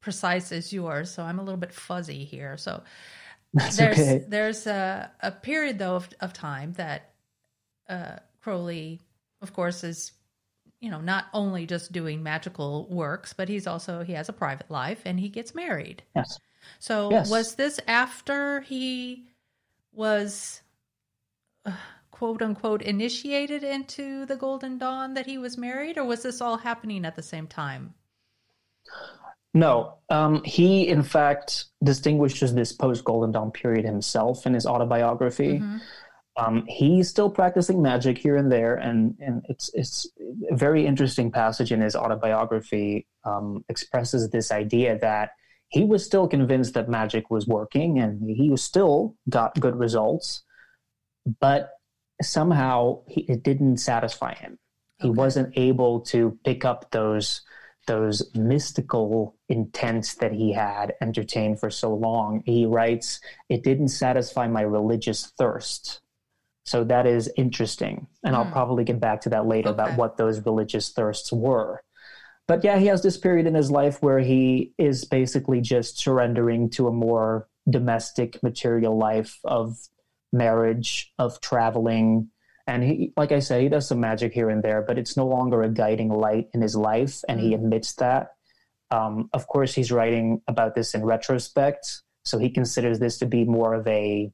[0.00, 2.56] precise as yours, so I'm a little bit fuzzy here.
[2.56, 2.82] So
[3.54, 7.12] that's there's okay there's a, a period though of, of time that
[7.88, 9.00] uh, Crowley,
[9.40, 10.12] of course, is
[10.80, 14.70] you know not only just doing magical works, but he's also he has a private
[14.70, 16.02] life and he gets married.
[16.16, 16.38] yes
[16.80, 17.30] So Yes.
[17.30, 19.26] was this after he
[19.92, 20.62] was
[21.64, 21.72] uh,
[22.12, 26.58] quote unquote initiated into the Golden Dawn that he was married, or was this all
[26.58, 27.94] happening at the same time?
[29.54, 35.58] No, um, he in fact distinguishes this post Golden Dawn period himself in his autobiography.
[35.58, 35.80] Mhm.
[36.38, 40.06] Um, he's still practicing magic here and there, and, and it's it's
[40.50, 45.30] a very interesting passage in his autobiography um, expresses this idea that
[45.68, 50.42] he was still convinced that magic was working, and he was still got good results,
[51.40, 51.70] but
[52.24, 54.58] somehow he, it didn't satisfy him.
[54.98, 55.16] He Okay.
[55.18, 57.42] wasn't able to pick up those
[57.88, 62.42] those mystical intents that he had entertained for so long.
[62.46, 66.00] He writes, "It didn't satisfy my religious thirst."
[66.64, 68.52] So that is interesting, and I'll Hmm.
[68.52, 69.74] probably get back to that later Okay.
[69.74, 71.82] about what those religious thirsts were.
[72.46, 76.70] But yeah, he has this period in his life where he is basically just surrendering
[76.70, 79.76] to a more domestic material life of
[80.32, 82.28] marriage, of traveling,
[82.66, 85.26] and he like i say, he does some magic here and there but it's no
[85.26, 87.54] longer a guiding light in his life and he Mm.
[87.56, 88.34] admits that
[88.92, 93.44] um, of course he's writing about this in retrospect so he considers this to be
[93.44, 94.30] more of a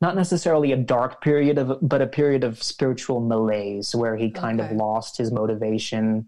[0.00, 4.60] not necessarily a dark period of but a period of spiritual malaise where he kind
[4.60, 4.70] Okay.
[4.70, 6.26] of lost his motivation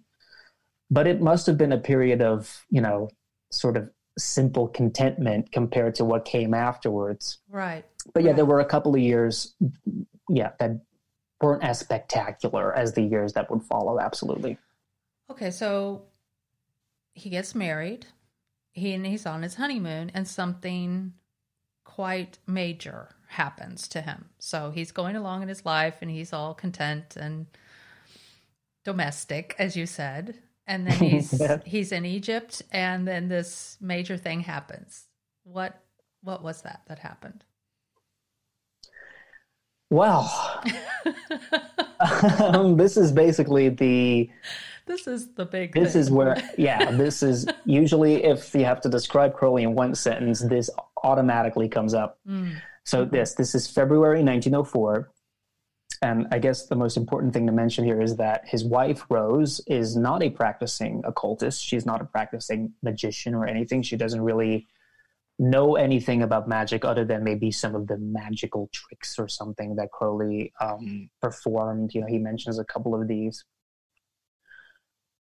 [0.90, 3.08] but it must have been a period of you know
[3.52, 7.84] sort of simple contentment compared to what came afterwards Right.
[8.14, 9.54] But yeah, there were a couple of years,
[10.28, 10.80] yeah, that
[11.42, 14.00] weren't as spectacular as the years that would follow.
[14.00, 14.58] Absolutely.
[15.30, 16.02] Okay, so
[17.14, 18.06] he gets married.
[18.72, 21.14] He and he's on his honeymoon, and something
[21.84, 24.26] quite major happens to him.
[24.38, 27.46] So he's going along in his life, and he's all content and
[28.84, 30.36] domestic, as you said.
[30.66, 31.58] And then he's Yeah.
[31.64, 35.06] he's in Egypt, and then this major thing happens.
[35.44, 35.82] What
[36.22, 37.44] what was that that happened?
[39.90, 40.62] Well,
[42.40, 44.30] um, this is basically the.
[44.86, 45.72] this is the big.
[45.72, 46.00] This thing.
[46.02, 50.40] is where, yeah, this is usually if you have to describe Crowley in one sentence,
[50.40, 50.70] this
[51.04, 52.18] automatically comes up.
[52.28, 55.08] Mm, So this this is February 1904,
[56.02, 59.60] and I guess the most important thing to mention here is that his wife Rose
[59.68, 61.62] is not a practicing occultist.
[61.64, 63.82] She's not a practicing magician or anything.
[63.82, 64.66] She doesn't really
[65.38, 69.90] know anything about magic other than maybe some of the magical tricks or something that
[69.90, 71.94] Crowley um, performed.
[71.94, 73.44] You know, he mentions a couple of these.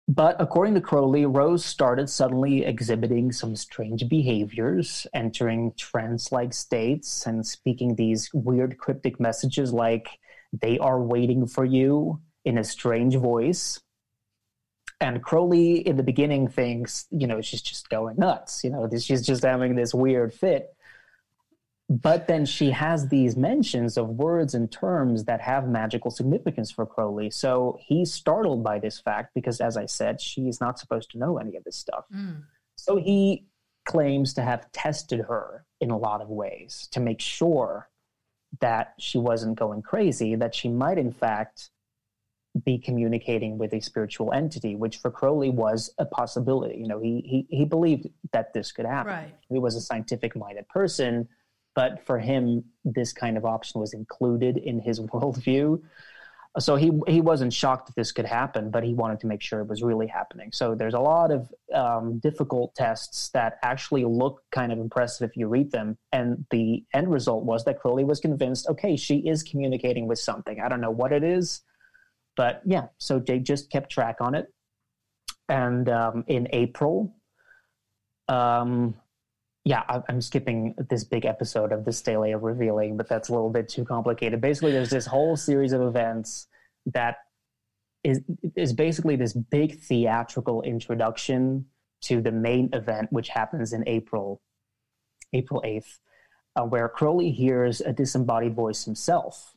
[0.10, 7.26] But according to Crowley, Rose started suddenly exhibiting some strange behaviors, entering trance like states
[7.26, 10.10] and speaking these weird cryptic messages like,
[10.52, 13.80] they are waiting for you in a strange voice.
[15.04, 18.63] And Crowley, in the beginning, thinks, you know, she's just going nuts.
[18.63, 20.74] You know, she's just having this weird fit
[21.89, 26.86] but then she has these mentions of words and terms that have magical significance for
[26.86, 27.30] Crowley.
[27.30, 31.38] So he's startled by this fact because, as I said, she's not supposed to know
[31.38, 32.06] any of this stuff.
[32.13, 32.44] Mm.
[32.78, 33.46] So he
[33.86, 37.89] claims to have tested her in a lot of ways to make sure
[38.62, 41.70] that she wasn't going crazy, that she might, in fact,
[42.63, 46.78] be communicating with a spiritual entity, which for Crowley was a possibility.
[46.78, 49.13] You know, he he, he believed that this could happen.
[49.13, 49.36] Right.
[49.50, 51.28] He was a scientific minded person
[51.76, 55.82] but for him, this kind of option was included in his worldview.
[56.60, 59.62] So he he wasn't shocked that this could happen, but he wanted to make sure
[59.62, 60.52] it was really happening.
[60.52, 65.36] So there's a lot of um, difficult tests that actually look kind of impressive if
[65.36, 65.98] you read them.
[66.12, 70.60] And the end result was that Crowley was convinced, okay, she is communicating with something.
[70.60, 71.62] I don't know what it is,
[72.36, 72.88] but yeah.
[72.98, 74.48] So they just kept track on it.
[75.50, 77.15] And um, in April,
[78.28, 78.96] um,
[79.65, 83.50] yeah, I'm skipping this big episode of the Stele of Revealing, but that's a little
[83.50, 84.41] bit too complicated.
[84.41, 86.48] Basically, there's this whole series of events
[86.88, 87.17] that
[88.04, 88.22] is
[88.58, 91.65] is basically this big theatrical introduction
[92.02, 94.41] to the main event, which happens in April,
[95.32, 96.00] April eighth,
[96.58, 99.56] uh, where Crowley hears a disembodied voice himself,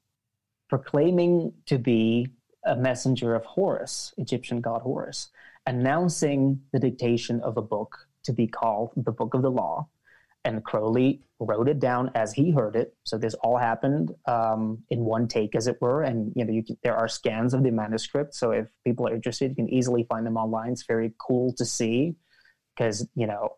[0.68, 2.28] proclaiming to be
[2.66, 5.30] a messenger of Horus, Egyptian god Horus,
[5.66, 9.88] announcing the dictation of a book to be called the Book of the Law
[10.46, 12.94] and Crowley wrote it down as he heard it.
[13.02, 16.02] So this all happened um, in one take, as it were.
[16.02, 18.34] And you know, you can, there are scans of the manuscript.
[18.34, 20.70] So if people are interested, you can easily find them online.
[20.70, 22.14] It's very cool to see
[22.74, 23.56] because you know,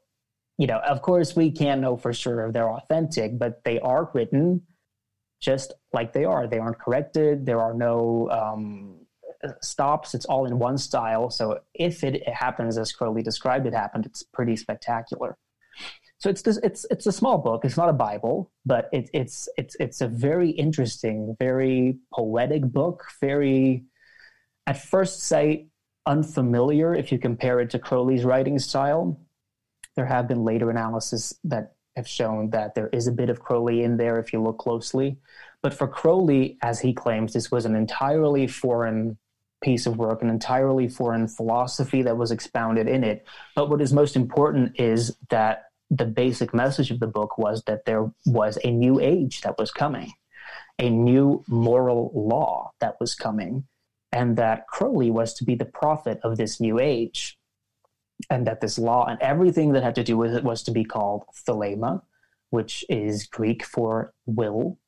[0.57, 4.11] you know, of course, we can't know for sure if they're authentic, but they are
[4.15, 4.63] written
[5.41, 6.47] just like they are.
[6.47, 7.47] They aren't corrected.
[7.47, 9.07] There are no um,
[9.63, 10.15] stops.
[10.15, 11.31] It's all in one style.
[11.31, 15.37] So if it happens as Crowley described it happened, it's pretty spectacular.
[16.19, 17.65] So it's this, it's it's a small book.
[17.65, 23.05] It's not a Bible, but it, it's it's it's a very interesting, very poetic book.
[23.21, 23.85] Very,
[24.67, 25.69] at first sight,
[26.07, 29.21] unfamiliar if you compare it to Crowley's writing style.
[29.95, 33.83] There have been later analyses that have shown that there is a bit of Crowley
[33.83, 35.19] in there if you look closely.
[35.63, 39.19] But for Crowley, as he claims, this was an entirely foreign
[39.61, 43.27] piece of work, an entirely foreign philosophy that was expounded in it.
[43.57, 47.85] But what is most important is that the basic message of the book was that
[47.85, 50.13] there was a new age that was coming,
[50.79, 53.65] a new moral law that was coming,
[54.13, 57.38] and that Crowley was to be the prophet of this new age.
[58.31, 60.85] And that this law and everything that had to do with it was to be
[60.85, 62.03] called thelema,
[62.51, 64.79] which is Greek for will.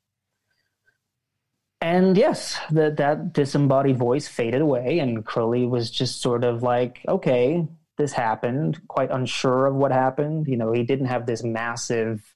[1.80, 7.02] And yes, that that disembodied voice faded away, and Crowley was just sort of like,
[7.08, 7.66] okay,
[7.96, 10.46] this happened, quite unsure of what happened.
[10.46, 12.34] You know, he didn't have this massive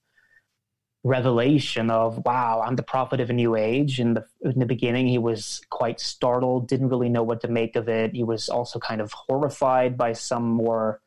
[1.05, 4.01] revelation of wow i'm the prophet of a new age.
[4.01, 7.77] In the in the beginning he was quite startled didn't really know what to make
[7.77, 8.15] of it.
[8.15, 11.01] He was also kind of horrified by some more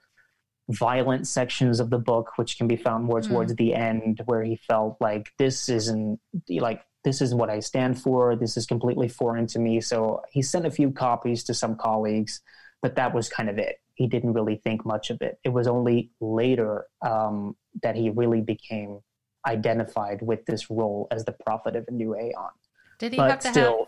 [0.70, 3.28] violent sections of the book which can be found more mm.
[3.28, 8.00] towards the end where he felt like this isn't like this is what i stand
[8.00, 8.36] for.
[8.36, 9.82] This is completely foreign to me.
[9.82, 12.42] So he sent a few copies to some colleagues
[12.84, 13.78] but that was kind of it.
[13.96, 15.40] He didn't really think much of it.
[15.44, 19.00] It was only later um, that he really became
[19.48, 22.52] identified with this role as the prophet of a new aeon.
[23.00, 23.88] Did he but have to still, have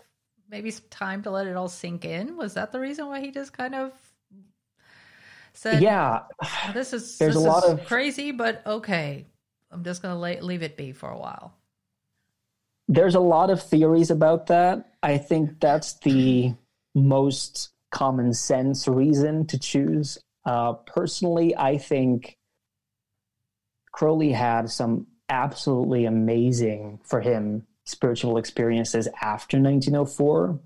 [0.50, 2.36] maybe some time to let it all sink in?
[2.36, 3.92] Was that the reason why he just kind of
[5.52, 6.22] said, "Yeah,
[6.74, 9.26] this is there's this a lot of crazy, but okay,
[9.70, 11.54] I'm just going to leave it be for a while."
[12.88, 14.94] There's a lot of theories about that.
[15.02, 16.54] I think that's the
[16.94, 20.18] most common sense reason to choose.
[20.44, 22.36] Uh, personally, I think
[23.92, 30.60] Crowley had some absolutely amazing for him spiritual experiences after 1904.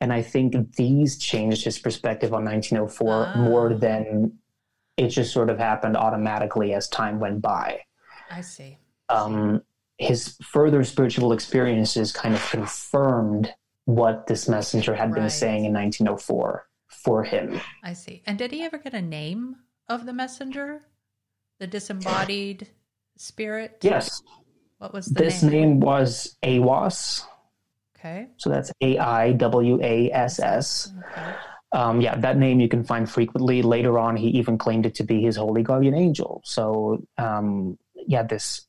[0.00, 4.38] And I think these changed his perspective on 1904 more than
[4.96, 7.80] it just sort of happened automatically as time went by.
[8.30, 8.78] I see.
[9.08, 9.62] Um,
[9.98, 15.22] his further spiritual experiences kind of confirmed what this messenger had right.
[15.22, 17.60] been saying in 1904 for him.
[17.82, 18.22] I see.
[18.26, 19.56] And did he ever get a name
[19.88, 20.82] of the messenger?
[21.58, 22.68] The disembodied
[23.16, 23.78] spirit?
[23.82, 24.22] Yes.
[24.78, 25.52] What was the this name?
[25.52, 27.24] name was Aiwass.
[27.96, 28.28] Okay.
[28.36, 30.92] So that's A I W A S S.
[31.72, 33.62] um, yeah, that name you can find frequently.
[33.62, 36.42] Later on, he even claimed it to be his holy guardian angel.
[36.44, 38.66] So, um, yeah, this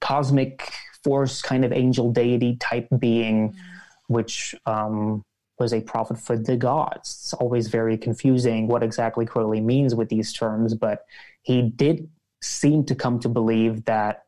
[0.00, 0.72] cosmic
[1.04, 4.14] force kind of angel deity type being, mm-hmm.
[4.14, 5.22] which um,
[5.58, 7.18] was a prophet for the gods.
[7.20, 11.04] It's always very confusing what exactly Crowley means with these terms, but
[11.42, 12.08] he did
[12.40, 14.24] seem to come to believe that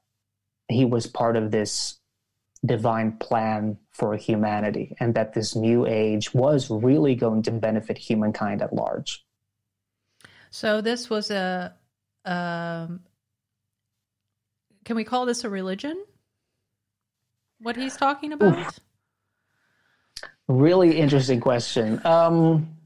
[0.68, 1.98] he was part of this
[2.64, 8.62] divine plan for humanity and that this new age was really going to benefit humankind
[8.62, 9.24] at large.
[10.50, 11.74] So this was a
[12.24, 13.00] um,
[14.84, 16.04] can we call this a religion?
[17.60, 18.58] What he's talking about?
[18.58, 18.80] Oof.
[20.48, 22.04] Really interesting question.
[22.04, 22.76] Um,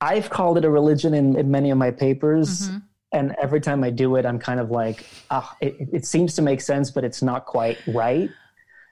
[0.00, 2.68] I've called it a religion in, in many of my papers.
[2.68, 2.78] Mm-hmm
[3.12, 6.42] and every time I do it, I'm kind of like, ah, it, it seems to
[6.42, 8.30] make sense, but it's not quite right.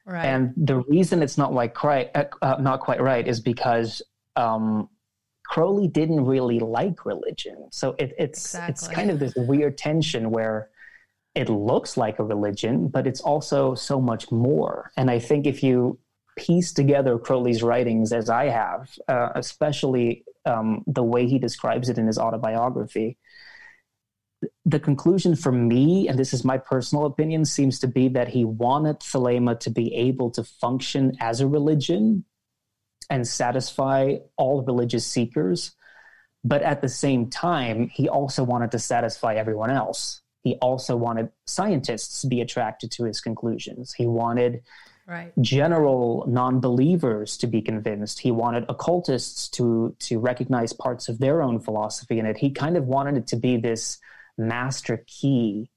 [0.04, 0.24] Right.
[0.24, 4.02] And the reason it's not like quite uh, uh, not quite right is because
[4.36, 4.88] um,
[5.46, 8.72] Crowley didn't really like religion, so it, it's exactly.
[8.72, 10.70] it's kind of this weird tension where
[11.34, 14.90] it looks like a religion, but it's also so much more.
[14.96, 15.98] And I think if you
[16.36, 21.98] piece together Crowley's writings as I have, uh, especially um, the way he describes it
[21.98, 23.18] in his autobiography,
[24.64, 28.44] the conclusion for me, and this is my personal opinion, seems to be that he
[28.44, 32.24] wanted Thelema to be able to function as a religion
[33.10, 35.74] and satisfy all religious seekers.
[36.44, 40.20] But at the same time, he also wanted to satisfy everyone else.
[40.44, 43.92] He also wanted scientists to be attracted to his conclusions.
[43.92, 44.62] He wanted
[45.06, 45.32] right.
[45.40, 48.20] general non-believers to be convinced.
[48.20, 52.36] He wanted occultists to to recognize parts of their own philosophy in it.
[52.36, 53.98] He kind of wanted it to be this
[54.38, 55.70] master key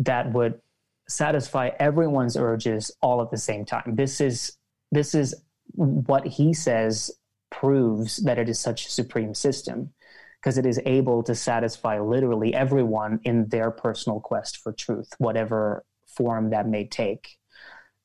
[0.00, 0.60] that would
[1.08, 3.94] satisfy everyone's urges all at the same time.
[3.94, 4.56] This is
[4.90, 5.34] this is
[5.72, 7.10] what he says
[7.50, 9.92] proves that it is such a supreme system
[10.40, 15.84] because it is able to satisfy literally everyone in their personal quest for truth, whatever
[16.06, 17.38] form that may take.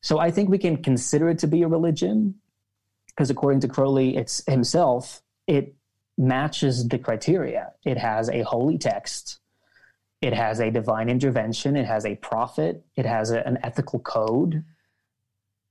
[0.01, 2.35] So I think we can consider it to be a religion
[3.07, 5.75] because according to Crowley it's himself, it
[6.17, 7.73] matches the criteria.
[7.85, 9.38] It has a holy text
[10.21, 14.63] it has a divine intervention, it has a prophet, it has a, an ethical code.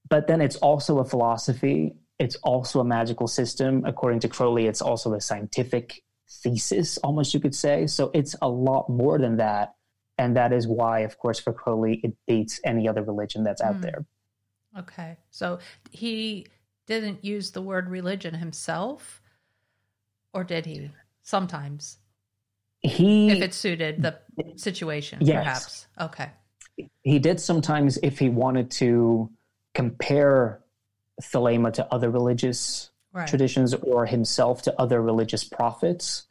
[0.09, 3.85] But then it's also a philosophy, it's also a magical system.
[3.85, 7.87] According to Crowley, it's also a scientific thesis, almost you could say.
[7.87, 9.75] So it's a lot more than that.
[10.17, 13.77] And that is why, of course, for Crowley, it beats any other religion that's out
[13.77, 13.83] mm.
[13.83, 14.07] there.
[14.79, 15.17] Okay.
[15.31, 15.61] So
[15.93, 16.47] he
[16.87, 19.23] didn't use the word religion himself,
[20.33, 20.91] or did he?
[21.23, 21.99] Sometimes
[22.81, 24.19] he if it suited the
[24.57, 25.45] situation yes.
[25.45, 26.31] perhaps okay
[27.03, 29.31] he did sometimes if he wanted to
[29.75, 30.61] compare
[31.23, 33.29] thelema to other religious right.
[33.29, 36.29] traditions or himself to other religious prophets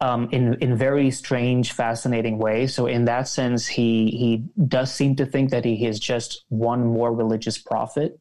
[0.00, 2.74] um, in in very strange, fascinating ways.
[2.74, 6.84] So in that sense, he he does seem to think that he is just one
[6.84, 8.18] more religious prophet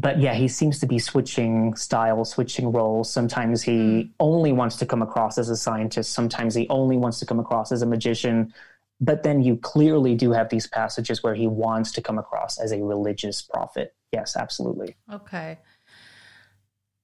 [0.00, 3.12] but yeah, he seems to be switching styles, switching roles.
[3.12, 4.10] Sometimes he mm.
[4.18, 6.12] only wants to come across as a scientist.
[6.12, 8.54] Sometimes he only wants to come across as a magician.
[9.00, 12.72] But then you clearly do have these passages where he wants to come across as
[12.72, 13.94] a religious prophet.
[14.10, 14.96] Yes, absolutely.
[15.12, 15.58] Okay.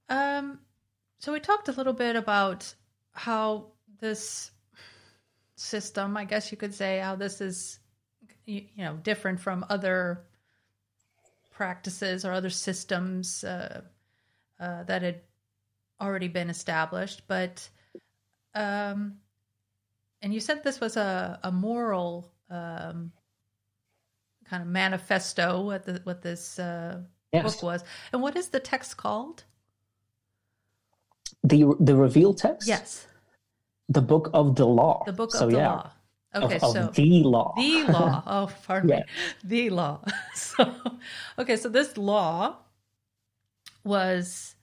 [0.09, 0.61] Um,
[1.19, 2.73] so we talked a little bit about
[3.13, 4.53] how this
[5.57, 7.79] system, I guess you could say, how this is,
[8.47, 10.25] you know, different from other
[11.57, 13.81] practices or other systems uh,
[14.61, 15.21] uh, that had
[16.01, 17.23] already been established.
[17.27, 17.69] But,
[18.55, 19.15] um,
[20.21, 23.11] and you said this was a, a moral um,
[24.45, 27.01] kind of manifesto, what, the, what this uh,
[27.33, 27.43] yes.
[27.43, 27.85] book was.
[28.13, 29.45] And what is the text called?
[31.43, 32.69] The, the reveal text?
[32.69, 33.07] Yes.
[33.89, 35.05] The book of the law.
[35.07, 35.73] The book so, of the yeah.
[35.73, 35.91] law.
[36.37, 37.55] Okay, of, so the law.
[37.57, 38.23] The law.
[38.27, 38.97] Oh, pardon yeah.
[38.97, 39.05] me.
[39.45, 40.01] The law.
[40.35, 40.75] So,
[41.39, 42.57] okay, so this law
[43.85, 44.55] was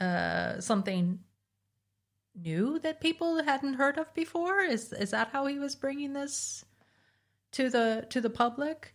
[0.00, 1.20] uh, something
[2.34, 4.60] new that people hadn't heard of before.
[4.60, 6.64] Is is that how he was bringing this
[7.52, 8.94] to the to the public?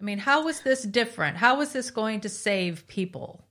[0.00, 1.36] I mean, how was this different?
[1.36, 3.44] How was this going to save people?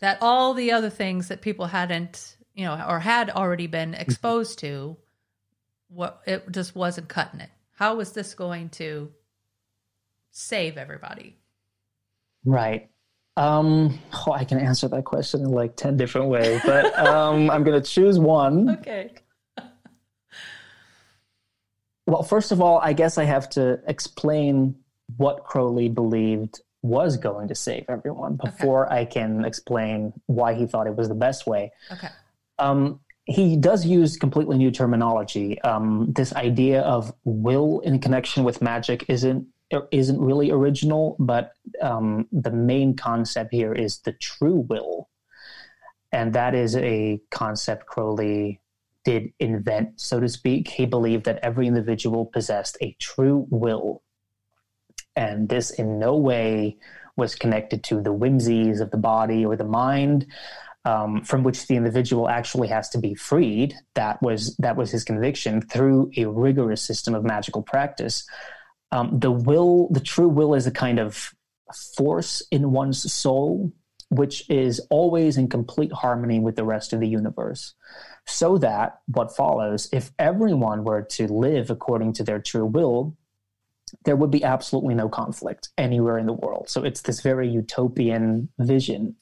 [0.00, 4.58] That all the other things that people hadn't, you know, or had already been exposed
[4.60, 4.96] to
[5.88, 7.50] what it just wasn't cutting it.
[7.76, 9.12] How was this going to
[10.30, 11.36] save everybody?
[12.44, 12.90] Right.
[13.36, 17.64] Um, oh, I can answer that question in like 10 different ways, but um, I'm
[17.64, 18.78] going to choose one.
[18.80, 19.12] Okay.
[22.06, 24.76] well, first of all, I guess I have to explain
[25.16, 29.00] what Crowley believed was going to save everyone before okay.
[29.00, 31.72] I can explain why he thought it was the best way.
[31.90, 32.08] Okay.
[32.58, 35.60] Um, he does use completely new terminology.
[35.62, 39.46] Um, this idea of will in connection with magic isn't
[39.90, 41.52] isn't really original, but
[41.82, 45.08] um, the main concept here is the true will,
[46.12, 48.60] and that is a concept Crowley
[49.04, 50.68] did invent, so to speak.
[50.68, 54.02] He believed that every individual possessed a true will,
[55.16, 56.76] and this in no way
[57.16, 60.26] was connected to the whimsies of the body or the mind
[60.86, 63.74] um, from which the individual actually has to be freed.
[63.94, 68.24] That was that was his conviction through a rigorous system of magical practice.
[68.92, 71.34] Um, the will, the true will, is a kind of
[71.96, 73.72] force in one's soul,
[74.10, 77.74] which is always in complete harmony with the rest of the universe.
[78.24, 83.16] So that what follows, if everyone were to live according to their true will,
[84.04, 86.68] there would be absolutely no conflict anywhere in the world.
[86.68, 89.16] So it's this very utopian vision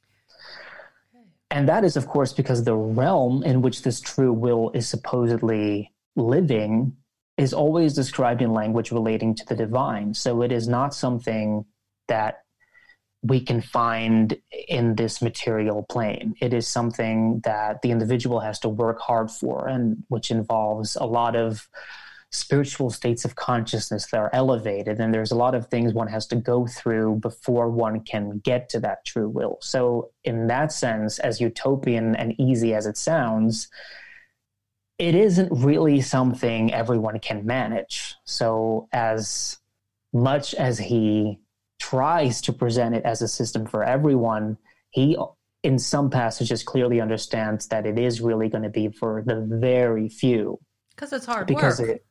[1.55, 5.92] and that is, of course, because the realm in which this true will is supposedly
[6.16, 6.96] living
[7.36, 10.14] is always described in language relating to the divine.
[10.14, 11.64] So it is not something
[12.09, 12.40] that
[13.22, 14.36] we can find
[14.66, 16.34] in this material plane.
[16.40, 21.07] It is something that the individual has to work hard for, and which involves a
[21.07, 21.68] lot of
[22.31, 26.27] spiritual states of consciousness that are elevated and there's a lot of things one has
[26.27, 29.59] to go through before one can get to that true will.
[29.61, 33.68] So in that sense as utopian and easy as it sounds
[34.99, 38.14] it isn't really something everyone can manage.
[38.25, 39.59] So as
[40.12, 41.41] much as he
[41.81, 44.57] tries to present it as a system for everyone
[44.91, 45.16] he
[45.64, 50.09] in some passages clearly understands that it is really going to be for the very
[50.09, 50.61] few.
[50.91, 51.89] Because it's hard because work.
[51.91, 52.07] it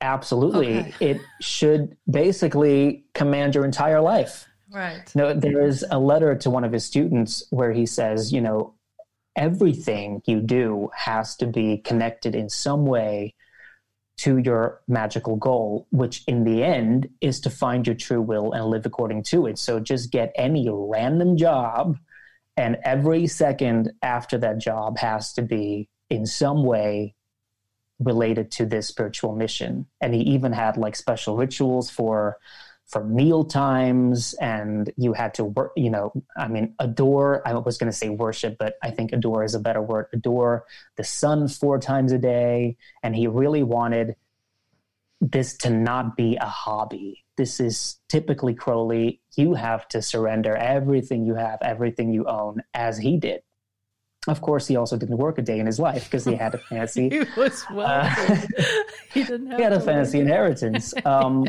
[0.00, 0.78] Absolutely.
[0.78, 0.94] Okay.
[1.00, 4.46] It should basically command your entire life.
[4.70, 5.10] Right.
[5.14, 8.74] no, there is a letter to one of his students where he says, you know,
[9.34, 13.34] everything you do has to be connected in some way
[14.18, 18.66] to your magical goal, which in the end is to find your true will and
[18.66, 19.58] live according to it.
[19.58, 21.96] So just get any random job,
[22.56, 27.14] and every second after that job has to be in some way
[27.98, 29.86] related to this spiritual mission.
[30.00, 32.38] And he even had like special rituals for
[32.86, 37.76] for meal times and you had to work you know i mean adore i was
[37.76, 40.64] going to say worship but i think adore is a better word adore
[40.96, 42.76] the sun four times a day.
[43.02, 44.16] And he really wanted
[45.20, 47.24] this to not be a hobby.
[47.36, 52.98] This is typically crowley you have to surrender everything you have everything you own as
[52.98, 53.42] he did
[54.26, 56.58] of course, he also didn't work a day in his life because he had a
[56.58, 57.08] fancy.
[57.10, 57.86] he was well.
[57.86, 58.36] Uh,
[59.12, 59.52] he didn't.
[59.52, 60.92] he had a fancy inheritance.
[61.04, 61.46] Um,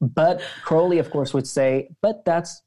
[0.00, 2.62] but Crowley, of course, would say, "But that's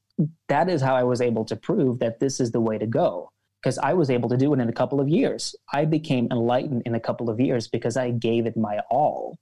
[0.48, 3.32] that is how I was able to prove that this is the way to go."
[3.62, 5.54] Because I was able to do it in a couple of years.
[5.74, 9.38] I became enlightened in a couple of years because I gave it my all.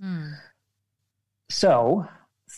[0.00, 0.32] Hmm.
[1.50, 2.08] So,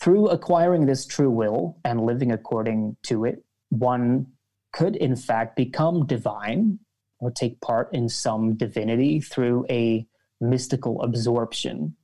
[0.00, 4.26] through acquiring this true will and living according to it, one
[4.72, 6.78] could in fact become divine
[7.22, 10.04] or take part in some divinity through a
[10.40, 11.94] mystical absorption.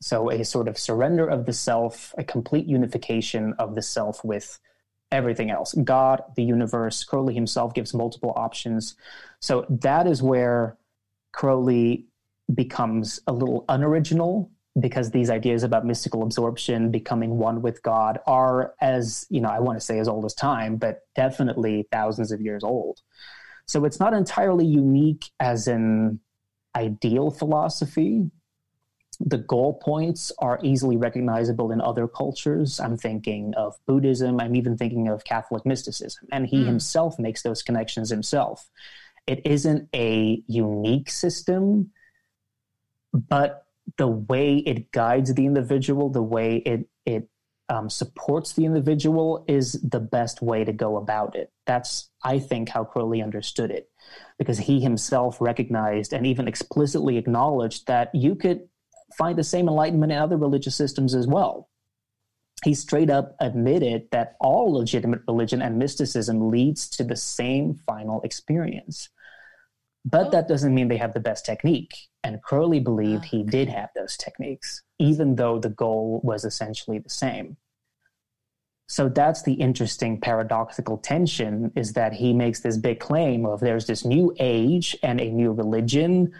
[0.00, 4.58] So, a sort of surrender of the self, a complete unification of the self with
[5.12, 7.04] everything else God, the universe.
[7.04, 8.96] Crowley himself gives multiple options.
[9.40, 10.78] So, that is where
[11.32, 12.06] Crowley
[12.52, 14.50] becomes a little unoriginal
[14.80, 19.60] because these ideas about mystical absorption, becoming one with God, are as, you know, I
[19.60, 23.00] want to say as old as time, but definitely thousands of years old.
[23.66, 26.20] So it's not entirely unique as an
[26.76, 28.30] ideal philosophy.
[29.20, 32.80] The goal points are easily recognizable in other cultures.
[32.80, 34.40] I'm thinking of Buddhism.
[34.40, 36.28] I'm even thinking of Catholic mysticism.
[36.32, 36.66] And he mm.
[36.66, 38.68] himself makes those connections himself.
[39.26, 41.92] It isn't a unique system,
[43.12, 47.28] but the way it guides the individual, the way it, it
[47.68, 51.52] um, supports the individual is the best way to go about it.
[51.66, 53.88] That's, I think, how Crowley understood it,
[54.38, 58.68] because he himself recognized and even explicitly acknowledged that you could
[59.16, 61.68] find the same enlightenment in other religious systems as well.
[62.64, 68.22] He straight up admitted that all legitimate religion and mysticism leads to the same final
[68.22, 69.08] experience.
[70.04, 70.30] But oh.
[70.30, 71.94] that doesn't mean they have the best technique.
[72.22, 76.98] And Crowley believed he oh, did have those techniques, even though the goal was essentially
[76.98, 77.56] the same.
[78.86, 83.86] So that's the interesting paradoxical tension is that he makes this big claim of there's
[83.86, 86.32] this new age and a new religion,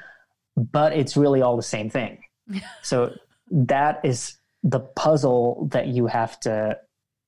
[0.56, 2.18] but it's really all the same thing.
[2.82, 3.14] so
[3.50, 6.78] that is the puzzle that you have to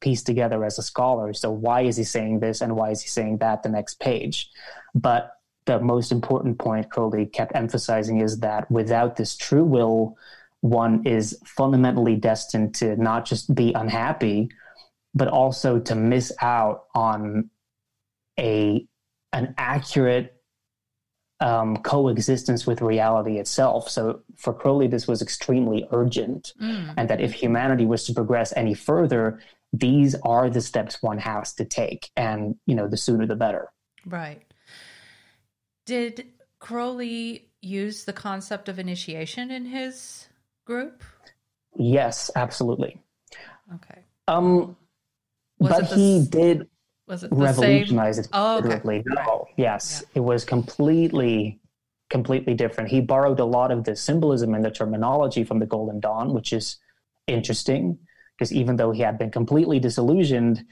[0.01, 1.32] piece together as a scholar.
[1.32, 4.51] So why is he saying this and why is he saying that the next page?
[4.95, 5.36] But
[5.66, 10.16] the most important point Crowley kept emphasizing is that without this true will,
[10.60, 14.48] one is fundamentally destined to not just be unhappy,
[15.14, 17.50] but also to miss out on
[18.38, 18.86] a
[19.32, 20.32] an accurate
[21.40, 23.90] um, coexistence with reality itself.
[23.90, 26.94] So for Crowley, this was extremely urgent, mm.
[26.96, 29.40] and that if humanity was to progress any further,
[29.72, 33.68] these are the steps one has to take, and you know, the sooner the better.
[34.06, 34.45] Right.
[35.87, 36.26] Did
[36.59, 40.26] Crowley use the concept of initiation in his
[40.64, 41.03] group?
[41.76, 43.01] Yes, absolutely.
[43.74, 44.01] Okay.
[44.28, 44.76] Um,
[45.59, 46.68] was but he did
[47.07, 49.03] was it revolutionize it oh, okay.
[49.07, 50.18] No, yes, yeah.
[50.18, 51.61] it was completely,
[52.11, 52.91] completely different.
[52.91, 56.53] He borrowed a lot of the symbolism and the terminology from the Golden Dawn, which
[56.53, 56.78] is
[57.26, 57.99] interesting
[58.37, 60.64] because even though he had been completely disillusioned,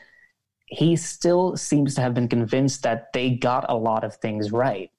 [0.67, 4.91] he still seems to have been convinced that they got a lot of things right.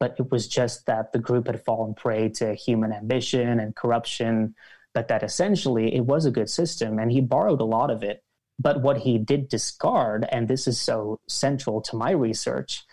[0.00, 4.56] But it was just that the group had fallen prey to human ambition and corruption,
[4.94, 6.98] but that essentially it was a good system.
[6.98, 8.24] And he borrowed a lot of it
[8.60, 12.84] but what he did discard, and this is so central to my research,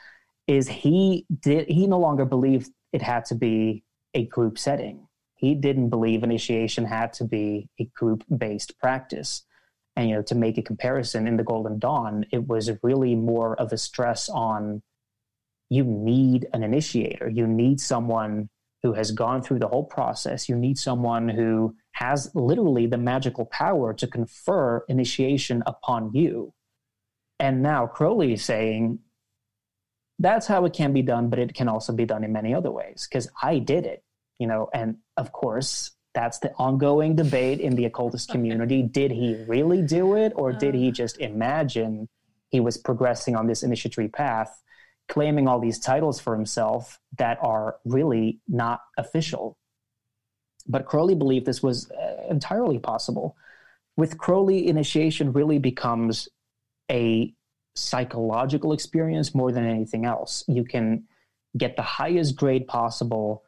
[0.48, 3.84] is he did he no longer believed it had to be
[4.14, 5.08] a group setting.
[5.36, 9.44] He didn't believe initiation had to be a group based practice.
[9.98, 13.54] And you know, to make a comparison in the Golden Dawn, it was really more
[13.60, 14.82] of a stress on
[15.70, 17.30] you need an initiator.
[17.30, 18.50] You need someone
[18.84, 20.48] who has gone through the whole process.
[20.48, 26.54] You need someone who has literally the magical power to confer initiation upon you.
[27.40, 29.00] And now Crowley is saying
[30.20, 32.72] that's how it can be done, but it can also be done in many other
[32.72, 34.04] ways because I did it,
[34.40, 38.82] you know, and of course, that's the ongoing debate in the occultist community.
[38.82, 40.92] did he really do it, or did he uh.
[40.92, 42.08] just imagine
[42.50, 44.62] he was progressing on this initiatory path,
[45.08, 49.58] claiming all these titles for himself that are really not official?
[50.68, 53.38] But Crowley believed this was uh, entirely possible.
[53.96, 56.28] With Crowley, initiation really becomes
[56.92, 57.34] a
[57.76, 60.44] psychological experience more than anything else.
[60.48, 61.06] You can
[61.58, 63.44] get the highest grade possible,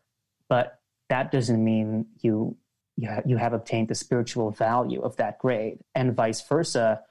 [0.47, 0.80] but
[1.10, 2.55] that doesn't mean you
[2.95, 7.01] you, ha- you have obtained the spiritual value of that grade, and vice versa.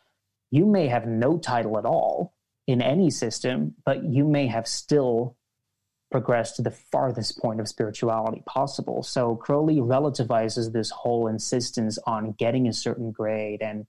[0.50, 2.34] You may have no title at all
[2.68, 5.34] in any system, but you may have still
[6.10, 9.02] progressed to the farthest point of spirituality possible.
[9.02, 13.86] So Crowley relativizes this whole insistence on getting a certain grade and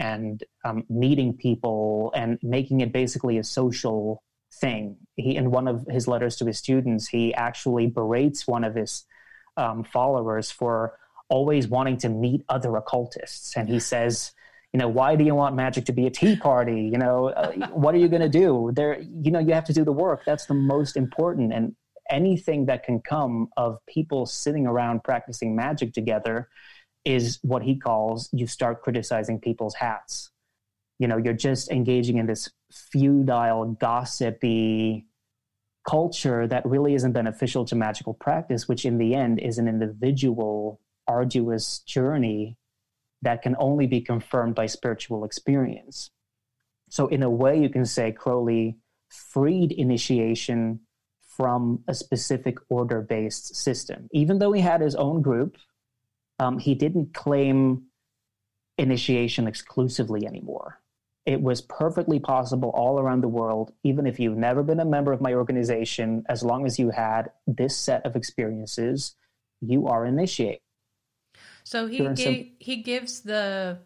[0.00, 4.22] and um, meeting people and making it basically a social
[4.52, 4.96] thing.
[5.16, 9.04] He in one of his letters to his students, he actually berates one of his
[9.56, 10.98] um, followers for
[11.30, 14.32] always wanting to meet other occultists, and he says
[14.72, 16.88] you know why do you want magic to be a tea party?
[16.92, 18.70] You know uh, what are you going to do?
[18.74, 20.22] There you know you have to do the work.
[20.24, 21.52] That's the most important.
[21.52, 21.74] And
[22.10, 26.48] anything that can come of people sitting around practicing magic together
[27.04, 30.30] is what he calls you start criticizing people's hats.
[30.98, 35.06] You know you're just engaging in this feudal gossipy
[35.88, 40.80] culture that really isn't beneficial to magical practice which in the end is an individual
[41.06, 42.58] arduous journey
[43.22, 46.10] that can only be confirmed by spiritual experience.
[46.90, 50.80] So, in a way, you can say Crowley freed initiation
[51.36, 54.08] from a specific order based system.
[54.12, 55.56] Even though he had his own group,
[56.38, 57.84] um, he didn't claim
[58.76, 60.80] initiation exclusively anymore.
[61.26, 65.12] It was perfectly possible all around the world, even if you've never been a member
[65.12, 69.14] of my organization, as long as you had this set of experiences,
[69.60, 70.62] you are initiate.
[71.68, 73.80] So he gave, he gives the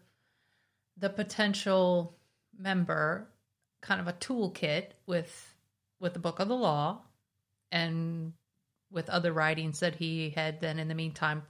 [0.95, 2.15] the potential
[2.57, 3.27] member
[3.81, 5.53] kind of a toolkit with
[5.99, 7.01] with the book of the law
[7.73, 8.31] and
[8.89, 11.43] with other writings that he had then in the meantime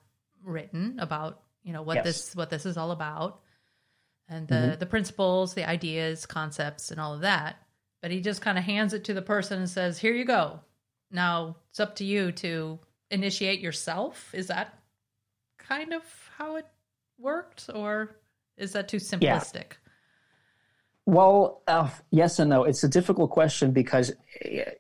[0.44, 2.04] written about you know what yes.
[2.04, 3.42] this what this is all about
[4.28, 4.80] and the mm-hmm.
[4.80, 7.58] the principles the ideas concepts and all of that
[8.02, 10.60] but he just kind of hands it to the person and says here you go
[11.12, 12.80] now it's up to you to
[13.12, 14.80] initiate yourself is that
[15.68, 16.04] kind of
[16.38, 16.68] how it
[17.18, 18.18] worked, or
[18.58, 19.54] is that too simplistic?
[19.54, 19.78] Yeah.
[21.06, 22.64] Well, uh, yes and no.
[22.64, 24.12] It's a difficult question because
[24.46, 24.72] uh,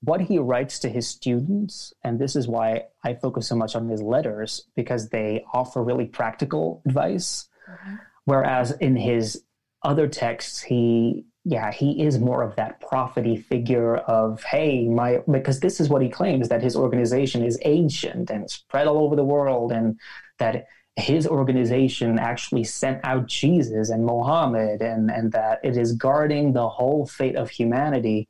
[0.00, 3.88] what he writes to his students, and this is why I focus so much on
[3.88, 7.48] his letters, because they offer really practical advice.
[7.70, 7.94] Mm-hmm.
[8.24, 9.44] Whereas in his
[9.82, 15.58] other texts, he yeah, he is more of that prophety figure of, hey, my, because
[15.58, 19.24] this is what he claims that his organization is ancient and spread all over the
[19.24, 19.98] world and
[20.38, 26.52] that his organization actually sent out Jesus and Mohammed and, and that it is guarding
[26.52, 28.28] the whole fate of humanity.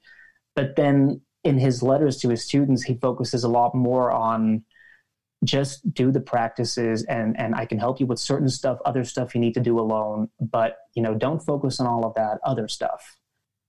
[0.56, 4.64] But then in his letters to his students, he focuses a lot more on
[5.44, 9.34] just do the practices and and I can help you with certain stuff, other stuff
[9.34, 12.68] you need to do alone, but you know, don't focus on all of that other
[12.68, 13.16] stuff.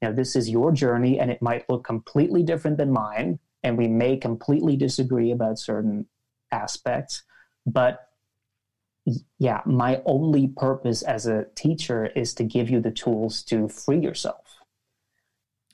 [0.02, 3.78] You know, this is your journey and it might look completely different than mine and
[3.78, 6.06] we may completely disagree about certain
[6.52, 7.24] aspects,
[7.66, 8.10] but
[9.38, 14.00] yeah, my only purpose as a teacher is to give you the tools to free
[14.00, 14.60] yourself.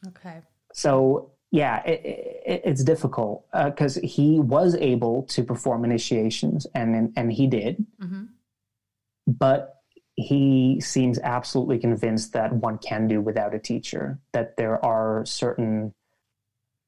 [0.08, 0.42] Okay.
[0.74, 2.02] So yeah, it,
[2.46, 7.86] it, it's difficult because uh, he was able to perform initiations, and and he did,
[8.02, 8.26] mm-hmm.
[9.26, 9.76] but
[10.16, 14.20] he seems absolutely convinced that one can do without a teacher.
[14.34, 15.94] That there are certain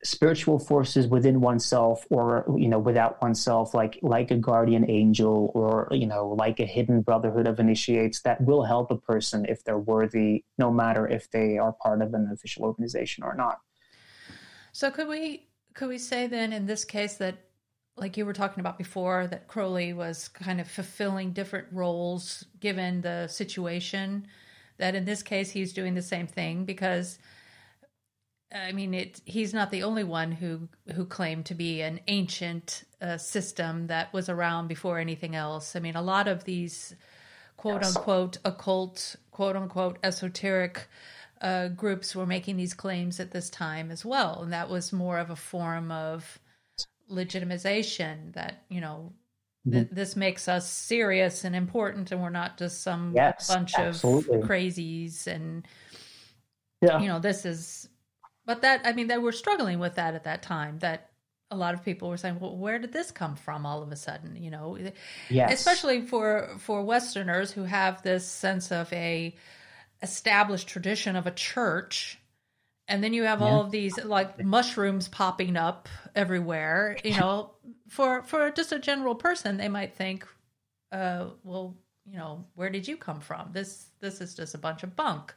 [0.03, 5.88] spiritual forces within oneself or you know without oneself like like a guardian angel or
[5.91, 9.78] you know like a hidden brotherhood of initiates that will help a person if they're
[9.78, 13.59] worthy no matter if they are part of an official organization or not
[14.72, 17.38] so could we could we say then in this case that
[17.97, 23.01] like you were talking about before that crowley was kind of fulfilling different roles given
[23.01, 24.26] the situation
[24.78, 27.19] that in this case he's doing the same thing because
[28.53, 29.22] I mean, it.
[29.26, 34.11] He's not the only one who who claimed to be an ancient uh, system that
[34.11, 35.76] was around before anything else.
[35.76, 36.95] I mean, a lot of these
[37.55, 37.95] quote yes.
[37.95, 40.88] unquote occult, quote unquote esoteric
[41.41, 45.17] uh, groups were making these claims at this time as well, and that was more
[45.17, 46.39] of a form of
[47.09, 49.11] legitimization that you know
[49.67, 49.93] mm-hmm.
[49.93, 54.39] this makes us serious and important, and we're not just some yes, bunch absolutely.
[54.39, 55.67] of crazies and.
[56.83, 56.99] Yeah.
[56.99, 57.87] You know, this is
[58.45, 60.79] but that, I mean, they were struggling with that at that time.
[60.79, 61.11] That
[61.49, 63.95] a lot of people were saying, "Well, where did this come from all of a
[63.95, 64.77] sudden?" You know,
[65.29, 65.53] yes.
[65.53, 69.35] especially for for Westerners who have this sense of a
[70.02, 72.20] established tradition of a church,
[72.88, 73.47] and then you have yeah.
[73.47, 76.97] all of these like mushrooms popping up everywhere.
[77.04, 77.52] You know,
[77.88, 80.28] for for just a general person, they might think,
[80.91, 81.76] uh, "Well,
[82.06, 83.49] you know, where did you come from?
[83.52, 85.34] This this is just a bunch of bunk."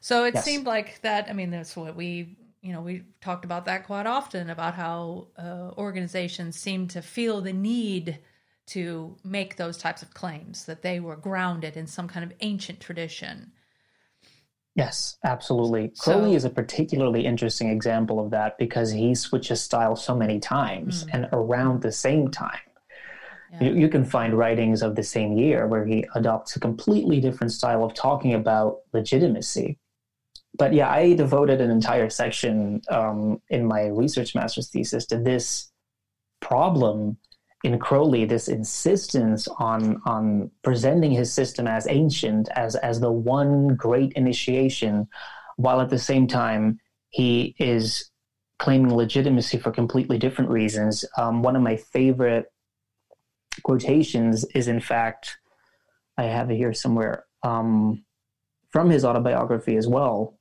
[0.00, 0.44] So it yes.
[0.44, 1.28] seemed like that.
[1.28, 5.26] I mean, that's what we, you know, we talked about that quite often about how
[5.36, 8.18] uh, organizations seem to feel the need
[8.68, 12.80] to make those types of claims that they were grounded in some kind of ancient
[12.80, 13.52] tradition.
[14.74, 15.90] Yes, absolutely.
[15.94, 20.38] So, Crowley is a particularly interesting example of that because he switches style so many
[20.38, 21.10] times mm.
[21.12, 22.60] and around the same time.
[23.52, 23.64] Yeah.
[23.64, 27.52] You, you, can find writings of the same year where he adopts a completely different
[27.52, 29.78] style of talking about legitimacy
[30.58, 35.70] but yeah, I devoted an entire section um, in my research master's thesis to this
[36.40, 37.16] problem
[37.64, 43.74] in Crowley, this insistence on on presenting his system as ancient, as as the one
[43.74, 45.08] great initiation,
[45.56, 46.78] while at the same time
[47.10, 48.10] he is
[48.58, 51.04] claiming legitimacy for completely different reasons.
[51.16, 52.46] Um, one of my favorite
[53.62, 55.38] quotations is, in fact,
[56.16, 58.04] I have it here somewhere um,
[58.70, 60.38] from his autobiography as well,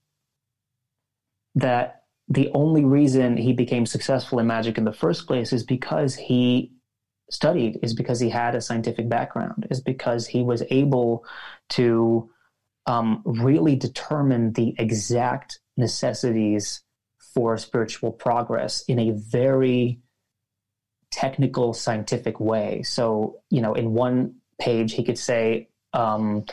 [1.56, 6.16] that the only reason he became successful in magic in the first place is because
[6.16, 6.74] he
[7.30, 11.26] studied, is because he had a scientific background, is because he was able
[11.70, 12.30] to
[12.86, 16.84] um, really determine the exact necessities
[17.34, 20.00] for spiritual progress in a very
[21.12, 22.82] technical, scientific way.
[22.84, 26.46] So, you know, in one page, he could say, um,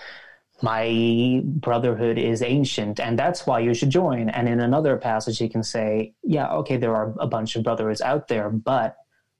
[0.63, 4.29] my brotherhood is ancient and that's why you should join.
[4.31, 8.01] And in another passage, he can say, yeah, okay, there are a bunch of brotherhoods
[8.01, 8.97] out there, but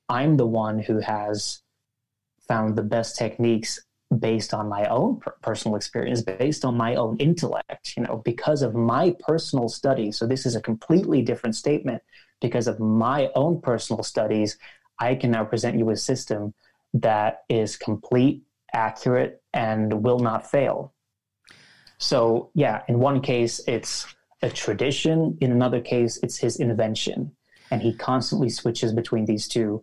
[0.09, 1.63] I'm the one who has
[2.47, 3.81] found the best techniques
[4.19, 8.63] based on my own per- personal experience, based on my own intellect, you know, because
[8.63, 10.17] of my personal studies.
[10.17, 12.03] So this is a completely different statement.
[12.41, 14.59] Because of my own personal studies,
[14.99, 16.55] I can now present you a system
[16.93, 18.43] that is complete,
[18.73, 20.93] accurate, and will not fail.
[21.99, 24.07] So, yeah, in one case, it's
[24.43, 25.39] a tradition.
[25.41, 27.33] In another case, it's his invention.
[27.75, 29.83] And he constantly switches between these two,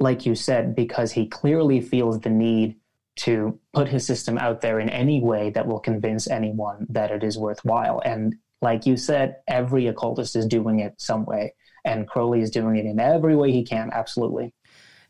[0.00, 2.74] like you said, because he clearly feels the need
[3.18, 7.22] to put his system out there in any way that will convince anyone that it
[7.22, 8.02] is worthwhile.
[8.04, 11.54] And like you said, every occultist is doing it some way.
[11.84, 14.52] And Crowley is doing it in every way he can, absolutely.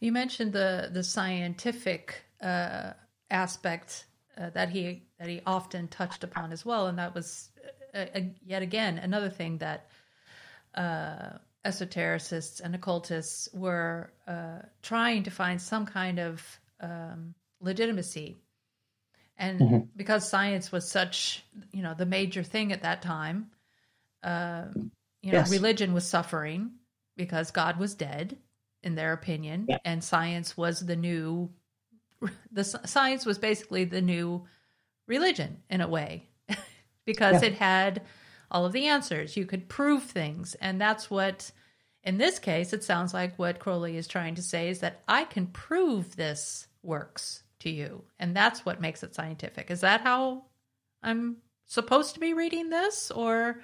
[0.01, 2.91] You mentioned the, the scientific uh,
[3.31, 4.05] aspect
[4.37, 7.49] uh, that he that he often touched upon as well, and that was
[7.95, 9.89] uh, uh, yet again another thing that
[10.75, 16.42] uh, esotericists and occultists were uh, trying to find some kind of
[16.80, 18.38] um, legitimacy.
[19.36, 19.78] And mm-hmm.
[19.96, 23.50] because science was such, you know, the major thing at that time,
[24.22, 24.64] uh,
[25.22, 25.50] you know, yes.
[25.50, 26.72] religion was suffering
[27.16, 28.36] because God was dead,
[28.82, 29.78] in their opinion, yeah.
[29.84, 31.50] and science was the new.
[32.52, 34.44] The science was basically the new
[35.06, 36.28] religion in a way,
[37.06, 37.48] because yeah.
[37.48, 38.02] it had
[38.51, 39.36] all of the answers.
[39.36, 41.51] You could prove things, and that's what
[42.03, 45.24] in this case, it sounds like what Crowley is trying to say is that I
[45.24, 48.05] can prove this works to you.
[48.18, 49.70] And that's what makes it scientific.
[49.70, 50.44] Is that how
[51.03, 51.36] I'm
[51.66, 53.11] supposed to be reading this?
[53.11, 53.61] Or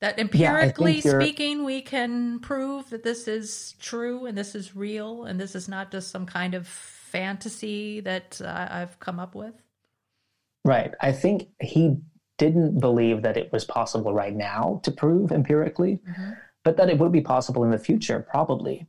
[0.00, 5.24] that empirically yeah, speaking, we can prove that this is true and this is real
[5.24, 9.54] and this is not just some kind of fantasy that uh, I've come up with?
[10.64, 10.94] Right.
[11.00, 11.98] I think he
[12.44, 16.00] didn't believe that it was possible right now to prove empirically.
[16.08, 16.30] Mm-hmm
[16.64, 18.86] but that it would be possible in the future, probably,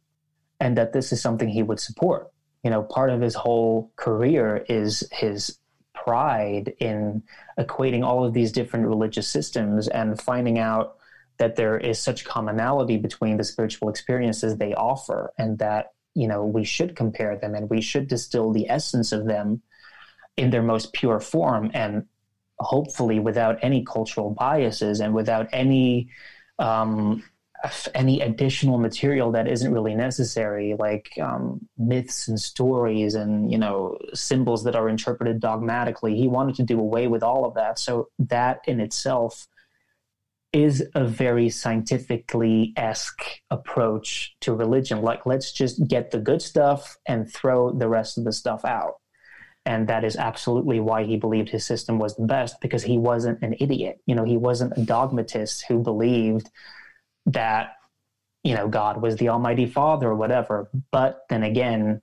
[0.60, 2.32] and that this is something he would support.
[2.64, 5.58] You know, part of his whole career is his
[5.94, 7.24] pride in
[7.60, 10.98] equating all of these different religious systems and finding out
[11.38, 16.46] that there is such commonality between the spiritual experiences they offer and that you know
[16.46, 19.62] we should compare them and we should distill the essence of them
[20.38, 22.06] in their most pure form and
[22.62, 26.10] hopefully without any cultural biases and without any
[26.60, 27.24] um,
[27.94, 33.98] any additional material that isn't really necessary, like um, myths and stories and you know
[34.14, 36.16] symbols that are interpreted dogmatically.
[36.16, 37.80] He wanted to do away with all of that.
[37.80, 39.48] So that in itself
[40.54, 45.02] is a very scientifically esque approach to religion.
[45.02, 48.96] Like let's just get the good stuff and throw the rest of the stuff out.
[49.66, 53.42] And that is absolutely why he believed his system was the best because he wasn't
[53.44, 54.00] an idiot.
[54.08, 56.50] You know, he wasn't a dogmatist who believed
[57.28, 57.76] that
[58.44, 60.70] you know God was the Almighty Father or whatever.
[60.92, 62.02] But then again,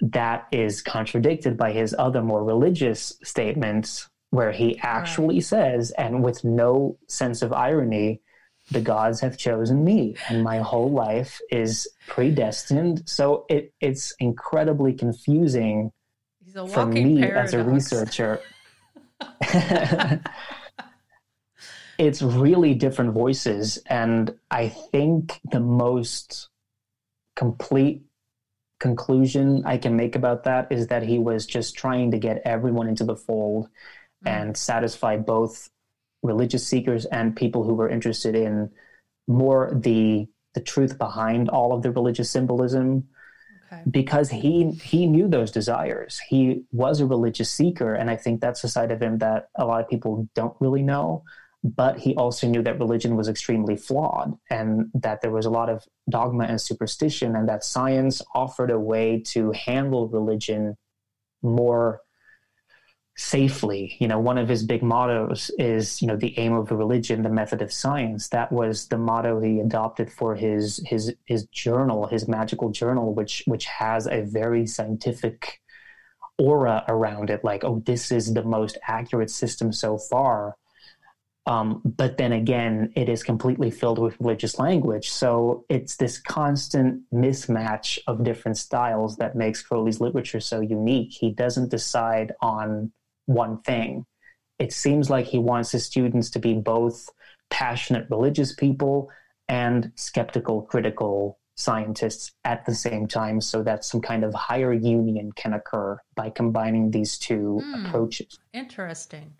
[0.00, 5.44] that is contradicted by his other more religious statements where he actually right.
[5.44, 8.20] says, and with no sense of irony,
[8.70, 13.02] the gods have chosen me and my whole life is predestined.
[13.06, 15.92] So it, it's incredibly confusing
[16.68, 17.54] for me paradox.
[17.54, 18.40] as a researcher.
[21.98, 23.78] it's really different voices.
[23.86, 26.48] And I think the most
[27.36, 28.02] complete
[28.78, 32.88] conclusion I can make about that is that he was just trying to get everyone
[32.88, 34.28] into the fold mm-hmm.
[34.28, 35.68] and satisfy both
[36.22, 38.70] religious seekers and people who were interested in
[39.28, 43.06] more the the truth behind all of the religious symbolism
[43.72, 43.82] okay.
[43.90, 48.64] because he he knew those desires he was a religious seeker and i think that's
[48.64, 51.22] a side of him that a lot of people don't really know
[51.62, 55.68] but he also knew that religion was extremely flawed and that there was a lot
[55.68, 60.76] of dogma and superstition, and that science offered a way to handle religion
[61.42, 62.00] more
[63.16, 63.96] safely.
[63.98, 67.22] You know, one of his big mottos is, you know, the aim of the religion,
[67.22, 68.28] the method of science.
[68.28, 73.42] That was the motto he adopted for his his his journal, his magical journal, which
[73.46, 75.60] which has a very scientific
[76.38, 80.56] aura around it like oh this is the most accurate system so far
[81.46, 85.10] um, but then again, it is completely filled with religious language.
[85.10, 91.12] So it's this constant mismatch of different styles that makes Crowley's literature so unique.
[91.12, 92.92] He doesn't decide on
[93.30, 94.06] one thing.
[94.58, 97.08] It seems like he wants his students to be both
[97.48, 99.10] passionate religious people
[99.48, 105.30] and skeptical, critical scientists at the same time so that some kind of higher union
[105.32, 108.38] can occur by combining these two mm, approaches.
[108.52, 109.34] Interesting.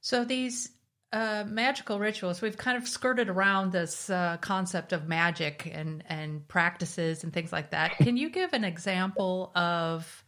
[0.00, 0.70] So these
[1.12, 6.46] uh, magical rituals, we've kind of skirted around this uh, concept of magic and and
[6.48, 7.96] practices and things like that.
[7.98, 10.23] Can you give an example of?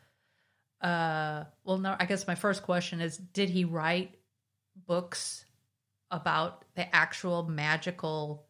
[0.81, 1.97] Uh, well, no.
[1.99, 4.14] I guess my first question is: Did he write
[4.87, 5.45] books
[6.11, 8.47] about the actual magical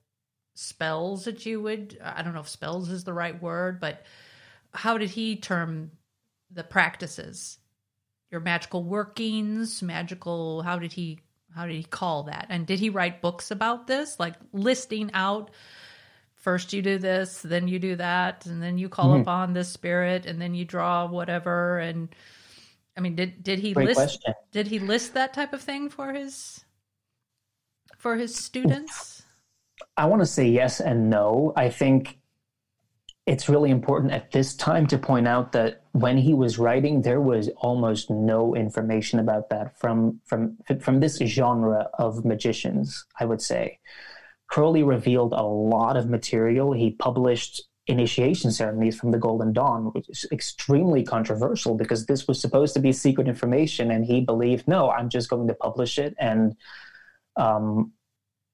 [0.54, 1.98] spells that you would?
[2.02, 4.04] I don't know if spells is the right word, but
[4.72, 5.92] how did he term
[6.50, 7.58] the practices?
[8.30, 10.62] Your magical workings, magical.
[10.62, 11.20] How did he
[11.54, 12.46] how did he call that?
[12.50, 15.50] And did he write books about this, like listing out
[16.46, 19.22] first you do this, then you do that, and then you call mm-hmm.
[19.22, 21.80] upon this spirit, and then you draw whatever?
[21.80, 22.08] And
[22.96, 24.34] I mean, did did he Great list question.
[24.52, 26.64] did he list that type of thing for his
[27.98, 29.24] for his students?
[29.96, 31.52] I want to say yes and no.
[31.56, 32.20] I think
[33.26, 37.20] it's really important at this time to point out that when he was writing, there
[37.20, 43.04] was almost no information about that from from from this genre of magicians.
[43.18, 43.80] I would say
[44.48, 46.72] Crowley revealed a lot of material.
[46.72, 52.40] He published initiation ceremonies from the Golden Dawn, which is extremely controversial because this was
[52.40, 56.14] supposed to be secret information, and he believed, no, I'm just going to publish it.
[56.18, 56.56] And
[57.36, 57.92] um,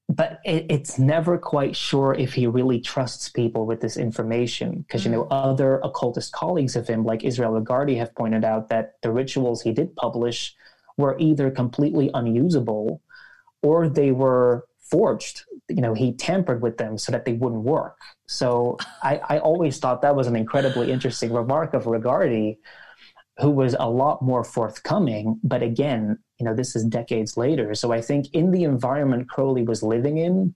[0.09, 5.01] but it, it's never quite sure if he really trusts people with this information because
[5.01, 5.05] mm.
[5.05, 5.27] you know mm.
[5.31, 9.71] other occultist colleagues of him, like Israel Regardie, have pointed out that the rituals he
[9.71, 10.55] did publish
[10.97, 13.01] were either completely unusable
[13.61, 15.43] or they were forged.
[15.69, 17.97] You know, he tampered with them so that they wouldn't work.
[18.27, 22.57] So I, I always thought that was an incredibly interesting remark of Regardie,
[23.39, 25.39] who was a lot more forthcoming.
[25.43, 27.73] But again, you know, this is decades later.
[27.75, 30.53] So I think in the environment Crowley was living in,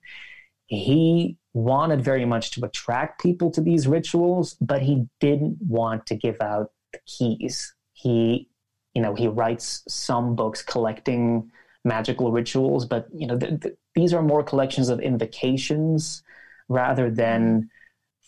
[0.67, 6.15] he wanted very much to attract people to these rituals, but he didn't want to
[6.15, 7.73] give out the keys.
[7.93, 8.49] He,
[8.93, 11.49] you know, he writes some books collecting
[11.87, 16.23] magical rituals, but you know, the, the, these are more collections of invocations
[16.69, 17.67] rather than mm-hmm.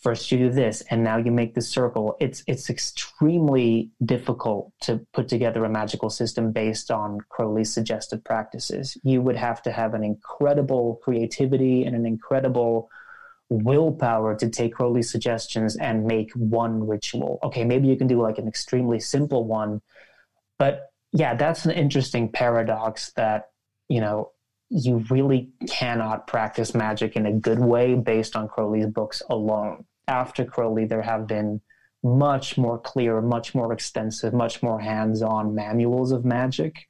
[0.00, 2.16] first you do this and now you make this circle.
[2.20, 8.96] It's it's extremely difficult to put together a magical system based on crowley's suggested practices.
[9.04, 12.90] You would have to have an incredible creativity and an incredible
[13.50, 17.38] willpower to take crowley's suggestions and make one ritual.
[17.42, 19.82] Okay maybe you can do like an extremely simple one
[20.58, 23.50] but yeah that's an interesting paradox that
[23.88, 24.30] you know
[24.70, 29.84] you really cannot practice magic in a good way based on Crowley's books alone.
[30.06, 31.60] After Crowley, there have been
[32.02, 36.86] much more clear, much more extensive, much more hands on manuals of magic.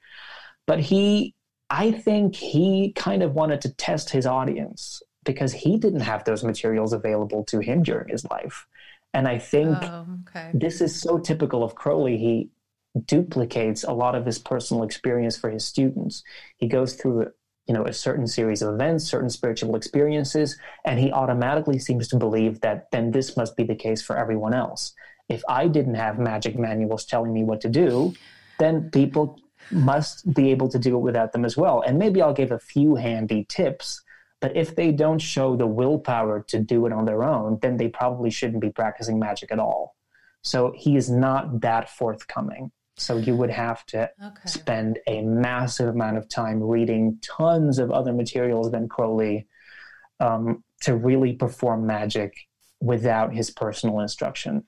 [0.67, 1.35] But he,
[1.71, 6.45] I think he kind of wanted to test his audience because he didn't have those
[6.45, 8.67] materials available to him during his life.
[9.13, 10.51] And I think oh, okay.
[10.55, 12.19] this is so typical of Crowley.
[12.19, 12.51] He
[13.07, 16.23] duplicates a lot of his personal experience for his students.
[16.57, 17.31] He goes through
[17.67, 22.17] you know a certain series of events certain spiritual experiences and he automatically seems to
[22.17, 24.93] believe that then this must be the case for everyone else.
[25.29, 28.15] If i didn't have magic manuals telling me what to do
[28.59, 29.39] then people
[29.71, 31.83] must be able to do it without them as well.
[31.87, 34.03] And maybe i'll give a few handy tips
[34.41, 37.89] but if they don't show the willpower to do it on their own then they
[37.89, 39.95] probably shouldn't be practicing magic at all.
[40.43, 44.41] So he is not that forthcoming so you would have to okay.
[44.47, 49.47] spend a massive amount of time reading tons of other materials than Crowley
[50.21, 52.35] um, to really perform magic
[52.81, 54.65] without his personal instruction.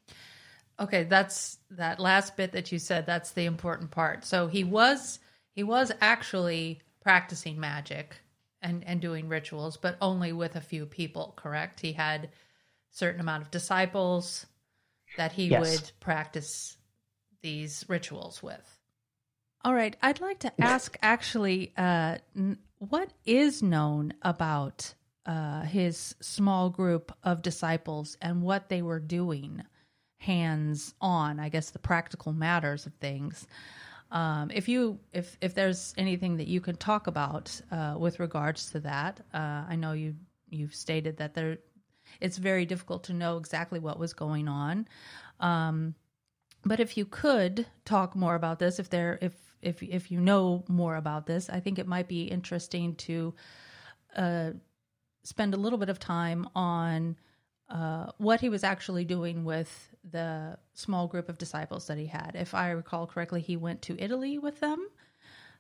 [0.81, 3.07] Okay, that's that last bit that you said.
[3.07, 4.25] That's the important part.
[4.25, 5.19] So he was
[5.53, 8.17] he was actually practicing magic
[8.63, 11.35] and and doing rituals, but only with a few people.
[11.37, 11.81] Correct?
[11.81, 12.31] He had
[12.91, 14.47] certain amount of disciples
[15.19, 15.61] that he yes.
[15.61, 16.79] would practice
[17.43, 18.79] these rituals with.
[19.65, 22.19] All right, I'd like to ask actually, uh,
[22.79, 29.63] what is known about uh, his small group of disciples and what they were doing
[30.17, 31.39] hands on?
[31.39, 33.47] I guess the practical matters of things.
[34.11, 38.71] Um, if you if if there's anything that you can talk about uh, with regards
[38.73, 40.17] to that, uh, I know you
[40.51, 41.59] you've stated that there
[42.21, 44.87] it's very difficult to know exactly what was going on.
[45.41, 45.95] Um,
[46.65, 50.65] but if you could talk more about this, if there, if if if you know
[50.69, 53.35] more about this, I think it might be interesting to
[54.17, 54.51] uh,
[55.25, 57.17] spend a little bit of time on
[57.69, 62.33] uh, what he was actually doing with the small group of disciples that he had.
[62.35, 64.89] If I recall correctly, he went to Italy with them.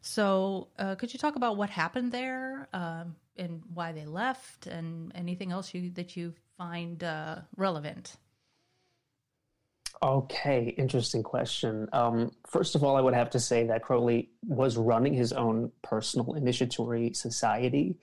[0.02, 5.12] So, uh, could you talk about what happened there um, and why they left, and
[5.14, 8.16] anything else you that you find uh, relevant?
[10.02, 11.88] Okay, interesting question.
[11.92, 15.70] Um, first of all, I would have to say that Crowley was running his own
[15.82, 17.98] personal initiatory society,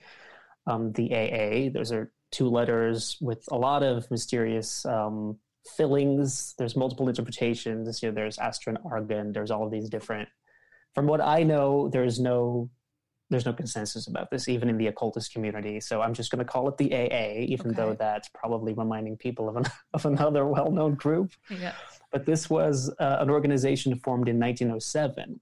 [0.66, 1.68] um, the AA.
[1.70, 5.36] Those are two letters with a lot of mysterious um,
[5.76, 6.54] fillings.
[6.56, 8.02] There's multiple interpretations.
[8.02, 9.32] You know, there's Astron Argon.
[9.32, 10.30] There's all of these different.
[10.94, 12.70] From what I know, there's no
[13.30, 15.80] there's no consensus about this, even in the occultist community.
[15.80, 17.76] So I'm just going to call it the AA, even okay.
[17.76, 19.64] though that's probably reminding people of, an,
[19.94, 21.32] of another well known group.
[21.48, 21.74] Yeah.
[22.12, 25.40] But this was uh, an organization formed in 1907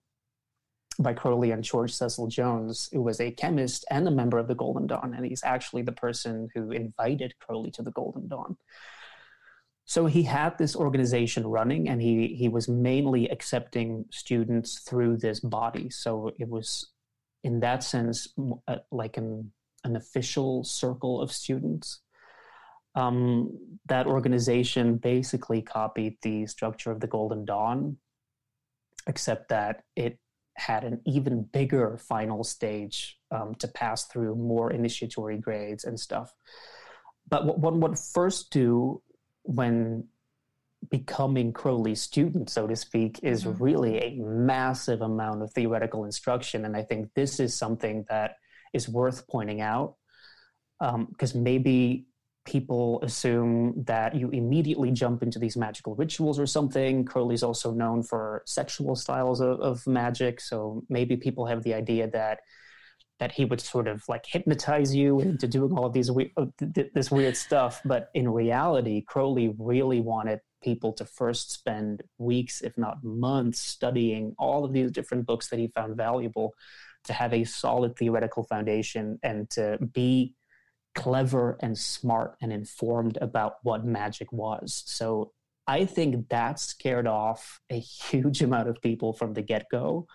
[1.01, 4.55] by Crowley and George Cecil Jones, who was a chemist and a member of the
[4.55, 5.15] Golden Dawn.
[5.17, 8.57] And he's actually the person who invited Crowley to the Golden Dawn.
[9.87, 15.41] So he had this organization running, and he he was mainly accepting students through this
[15.41, 15.89] body.
[15.89, 16.91] So it was
[17.45, 18.29] in that sense
[18.67, 19.53] uh, like an
[19.85, 22.01] an official circle of students.
[22.95, 27.97] Um, that organization basically copied the structure of the Golden Dawn,
[29.07, 30.19] except that it
[30.57, 36.35] had an even bigger final stage um, to pass through more initiatory grades and stuff.
[37.29, 39.01] But what one would first do
[39.43, 40.09] when
[40.91, 43.63] becoming Crowley's student, so to speak, is mm-hmm.
[43.63, 46.65] really a massive amount of theoretical instruction.
[46.65, 48.37] And I think this is something that
[48.73, 49.97] is worth pointing out
[50.79, 52.07] because um, maybe
[52.45, 57.05] people assume that you immediately jump into these magical rituals or something.
[57.05, 62.09] Crowley's also known for sexual styles of, of magic, so maybe people have the idea
[62.09, 62.41] that
[63.19, 67.11] that he would sort of like hypnotize you into doing all of these uh, this
[67.11, 67.81] weird stuff.
[67.85, 74.35] But in reality, Crowley really wanted people to first spend weeks, if not months, studying
[74.39, 76.55] all of these different books that he found valuable
[77.05, 80.35] to have a solid theoretical foundation and to be
[80.95, 84.83] clever and smart and informed about what magic was.
[84.87, 85.33] So
[85.67, 90.07] I think that scared off a huge amount of people from the get go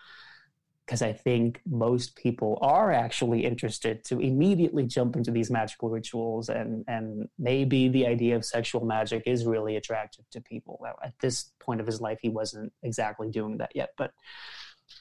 [0.86, 6.49] because I think most people are actually interested to immediately jump into these magical rituals,
[6.49, 10.86] and and maybe the idea of sexual magic is really attractive to people.
[11.03, 14.11] At this point of his life, he wasn't exactly doing that yet, but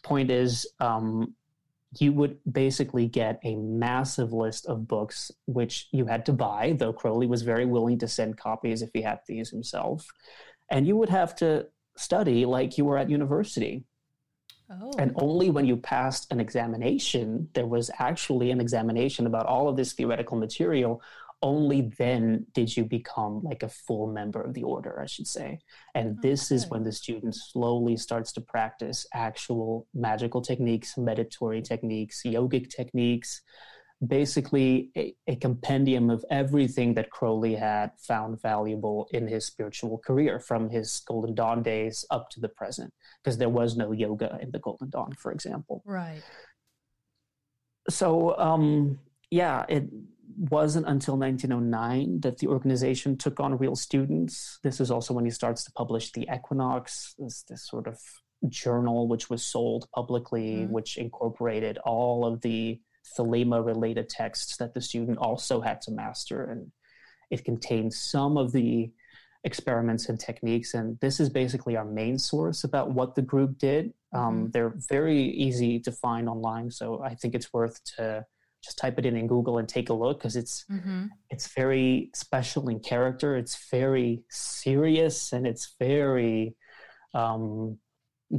[0.04, 1.34] point is, um,
[1.98, 6.92] you would basically get a massive list of books which you had to buy, though
[6.92, 10.06] Crowley was very willing to send copies if he had these himself,
[10.70, 11.66] and you would have to
[11.96, 13.84] study like you were at university
[14.80, 14.92] Oh.
[14.98, 19.76] And only when you passed an examination, there was actually an examination about all of
[19.76, 21.02] this theoretical material.
[21.42, 25.58] Only then did you become like a full member of the order, I should say.
[25.94, 26.28] And okay.
[26.28, 32.70] this is when the student slowly starts to practice actual magical techniques, meditatory techniques, yogic
[32.70, 33.42] techniques,
[34.06, 40.40] basically a, a, compendium of everything that Crowley had found valuable in his spiritual career
[40.40, 42.92] from his Golden Dawn days up to the present,
[43.22, 45.82] because there was no yoga in the Golden Dawn, for example.
[45.84, 46.22] Right.
[47.88, 48.98] So, um,
[49.30, 49.84] yeah, it
[50.36, 54.58] wasn't until 1909 that the organization took on real students.
[54.62, 57.98] This is also when he starts to publish the Equinox, this, this sort of
[58.48, 60.72] journal which was sold publicly, mm-hmm.
[60.72, 62.80] which incorporated all of the
[63.16, 66.44] Thelema related texts that the student also had to master.
[66.44, 66.70] And
[67.30, 68.90] it contains some of the
[69.44, 70.74] experiments and techniques.
[70.74, 73.92] And this is basically our main source about what the group did.
[74.12, 74.50] Um, mm-hmm.
[74.50, 76.70] They're very easy to find online.
[76.70, 78.24] So I think it's worth to
[78.62, 81.06] just type it in in Google and take a look because it's mm-hmm.
[81.30, 83.36] it's very special in character.
[83.36, 86.54] It's very serious and it's very
[87.14, 87.78] um,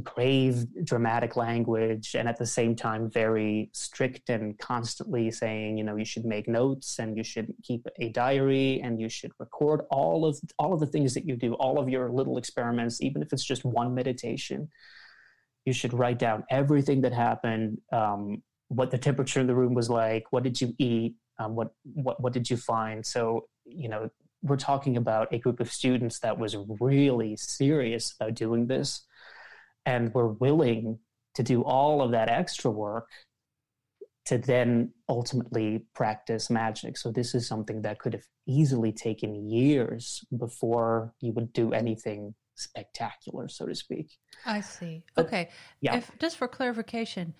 [0.02, 5.94] grave dramatic language and at the same time very strict and constantly saying you know
[5.94, 10.24] you should make notes and you should keep a diary and you should record all
[10.24, 13.32] of all of the things that you do all of your little experiments even if
[13.32, 14.68] it's just one meditation.
[15.64, 19.88] You should write down everything that happened um, what the temperature in the room was
[19.88, 23.06] like what did you eat um, what what what did you find?
[23.06, 24.10] So you know
[24.42, 29.06] we're talking about a group of students that was really serious about doing this
[29.86, 30.98] and we're willing
[31.34, 33.08] to do all of that extra work
[34.26, 36.96] to then ultimately practice magic.
[36.96, 42.34] So this is something that could have easily taken years before you would do anything
[42.54, 44.16] spectacular, so to speak.
[44.46, 45.04] I see.
[45.14, 45.50] But, okay.
[45.80, 45.96] Yeah.
[45.96, 47.34] If, just for clarification,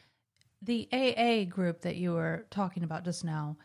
[0.61, 3.57] the AA group that you were talking about just now,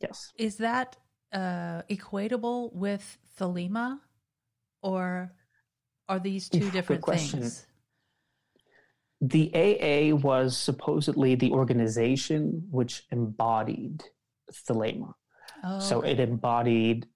[0.00, 0.96] yes, is that
[1.32, 3.98] uh, equatable with Thelema,
[4.82, 5.32] or
[6.08, 7.66] are these two different things?
[9.28, 14.02] The AA was supposedly the organization which embodied
[14.52, 15.14] Thelema.
[15.62, 17.06] Oh, so it embodied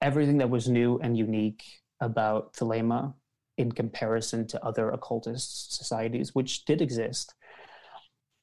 [0.00, 1.64] everything that was new and unique
[2.00, 3.14] about Thelema
[3.56, 7.34] in comparison to other occultist societies, which did exist.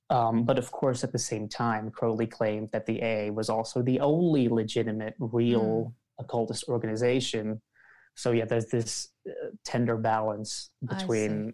[0.10, 3.81] Um, but of course, at the same time, Crowley claimed that the AA was also
[3.81, 6.23] the only legitimate, real mm.
[6.23, 7.61] occultist organization.
[8.15, 9.31] So, yeah, there's this uh,
[9.64, 11.53] tender balance between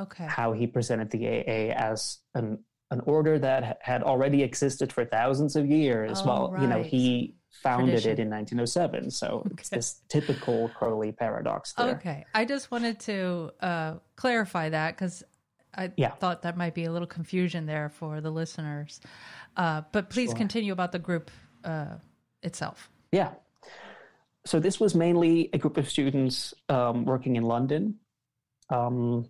[0.00, 0.26] okay.
[0.26, 2.58] how he presented the AA as an
[2.90, 6.20] an order that had already existed for thousands of years.
[6.22, 6.62] Oh, well, right.
[6.62, 8.12] you know, he founded Tradition.
[8.12, 9.10] it in 1907.
[9.10, 9.54] So okay.
[9.58, 11.72] it's this typical Crowley paradox.
[11.74, 11.90] There.
[11.90, 15.22] Okay, I just wanted to uh, clarify that because
[15.74, 16.10] I yeah.
[16.10, 19.00] thought that might be a little confusion there for the listeners.
[19.56, 20.36] Uh, but please sure.
[20.36, 21.30] continue about the group
[21.64, 21.96] uh,
[22.42, 22.90] itself.
[23.12, 23.30] Yeah.
[24.46, 27.96] So this was mainly a group of students um, working in London.
[28.70, 29.28] Um,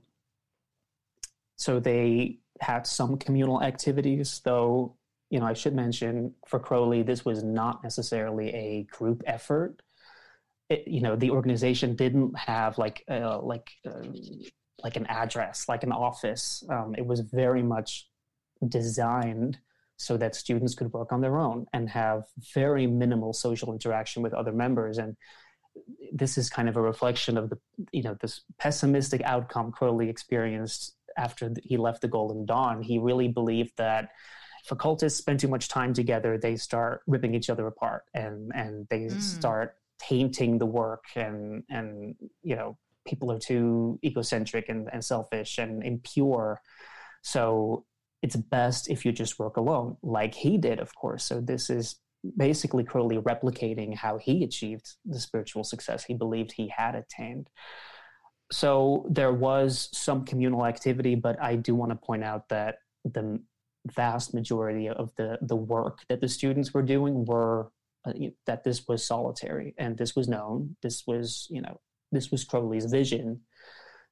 [1.61, 4.97] so they had some communal activities, though,
[5.29, 9.83] you know, I should mention for Crowley, this was not necessarily a group effort.
[10.71, 14.07] It, you know, the organization didn't have like uh, like uh,
[14.83, 16.65] like an address, like an office.
[16.71, 18.09] Um, it was very much
[18.67, 19.59] designed
[19.99, 22.25] so that students could work on their own and have
[22.55, 24.97] very minimal social interaction with other members.
[24.97, 25.15] And
[26.13, 27.59] this is kind of a reflection of the
[27.93, 32.83] you know this pessimistic outcome Crowley experienced after he left the Golden Dawn.
[32.83, 34.09] He really believed that
[34.65, 38.87] if occultists spend too much time together, they start ripping each other apart and and
[38.91, 39.21] they mm.
[39.21, 45.59] start tainting the work and and you know people are too egocentric and, and selfish
[45.59, 46.61] and impure.
[47.23, 47.85] So
[48.23, 51.25] it's best if you just work alone, like he did, of course.
[51.25, 51.97] So this is
[52.37, 57.49] basically Crowley replicating how he achieved the spiritual success he believed he had attained.
[58.53, 63.41] So there was some communal activity, but I do want to point out that the
[63.87, 67.71] vast majority of the the work that the students were doing were
[68.05, 68.13] uh,
[68.47, 70.77] that this was solitary and this was known.
[70.83, 71.81] This was you know
[72.13, 73.41] this was Crowley's vision.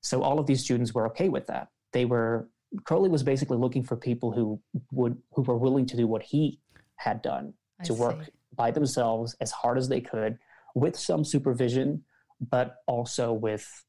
[0.01, 1.69] So all of these students were okay with that.
[1.93, 2.49] They were
[2.85, 4.61] Crowley was basically looking for people who
[4.93, 6.61] would who were willing to do what he
[6.97, 8.01] had done I to see.
[8.01, 10.39] work by themselves as hard as they could
[10.75, 12.05] with some supervision,
[12.41, 13.85] but also with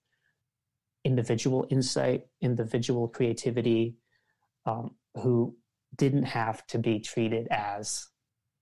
[1.03, 3.95] individual insight, individual creativity,
[4.65, 5.55] um, who
[5.95, 8.07] didn't have to be treated as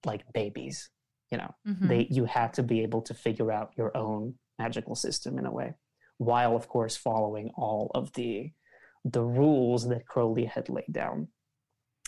[0.06, 0.90] like babies.
[1.32, 1.88] You know, mm-hmm.
[1.88, 5.52] they you had to be able to figure out your own magical system in a
[5.52, 5.76] way,
[6.18, 8.52] while of course following all of the
[9.04, 11.28] the rules that Crowley had laid down.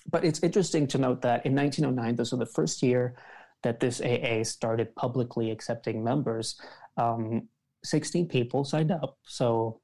[0.10, 3.16] But it's interesting to note that in 1909, this was the first year
[3.64, 6.60] that this AA started publicly accepting members.
[6.98, 7.50] Um,
[7.84, 9.18] 16 people signed up.
[9.24, 9.82] So,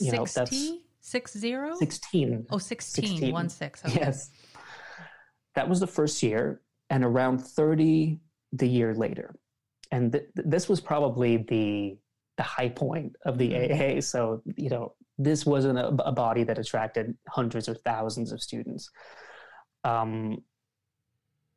[0.00, 0.16] you 60?
[0.16, 1.74] know, that's six zero?
[1.76, 2.46] 16.
[2.50, 3.32] Oh, 16, 16.
[3.32, 3.84] one six.
[3.84, 4.00] Okay.
[4.00, 4.30] Yes.
[5.54, 6.60] That was the first year,
[6.90, 8.20] and around 30
[8.52, 9.34] the year later.
[9.90, 11.98] And th- this was probably the
[12.36, 14.00] the high point of the AA.
[14.00, 18.88] So, you know, this wasn't a, a body that attracted hundreds or thousands of students.
[19.82, 20.38] Um,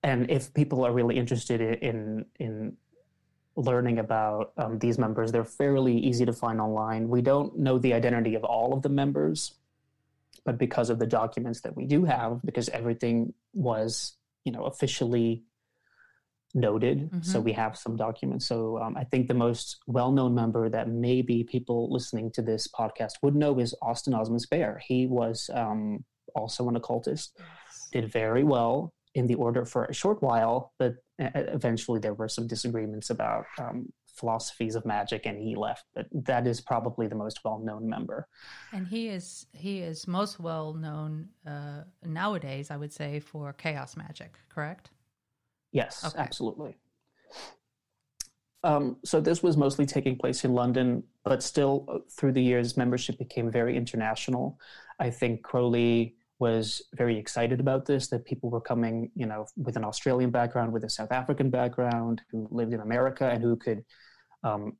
[0.01, 2.75] and if people are really interested in in
[3.55, 7.09] learning about um, these members, they're fairly easy to find online.
[7.09, 9.55] We don't know the identity of all of the members,
[10.45, 14.13] but because of the documents that we do have, because everything was
[14.45, 15.43] you know officially
[16.53, 16.99] noted.
[16.99, 17.21] Mm-hmm.
[17.21, 18.45] So we have some documents.
[18.47, 22.67] So um, I think the most well known member that maybe people listening to this
[22.67, 24.81] podcast would know is Austin Osman Spare.
[24.85, 26.03] He was um,
[26.35, 27.37] also an occultist,
[27.91, 32.47] did very well in the order for a short while, but eventually there were some
[32.47, 37.39] disagreements about um, philosophies of magic and he left but that is probably the most
[37.45, 38.27] well-known member
[38.73, 43.95] and he is he is most well known uh, nowadays i would say for chaos
[43.95, 44.91] magic correct
[45.71, 46.19] Yes, okay.
[46.19, 46.77] absolutely.
[48.63, 52.77] Um, so this was mostly taking place in London, but still uh, through the years,
[52.77, 54.59] membership became very international.
[54.99, 59.77] I think Crowley was very excited about this, that people were coming, you know, with
[59.77, 63.85] an Australian background, with a South African background, who lived in America and who could
[64.43, 64.75] um,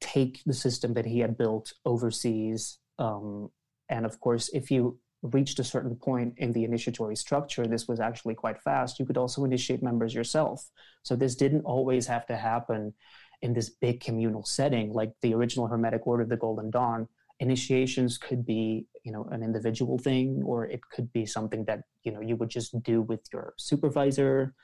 [0.00, 2.78] take the system that he had built overseas.
[2.98, 3.50] Um,
[3.88, 8.00] and of course, if you reached a certain point in the initiatory structure, this was
[8.00, 8.98] actually quite fast.
[8.98, 10.68] You could also initiate members yourself.
[11.04, 12.94] So this didn't always have to happen
[13.42, 17.06] in this big communal setting like the original Hermetic Order of the Golden Dawn.
[17.40, 22.12] Initiations could be, you know, an individual thing, or it could be something that you
[22.12, 24.54] know you would just do with your supervisor.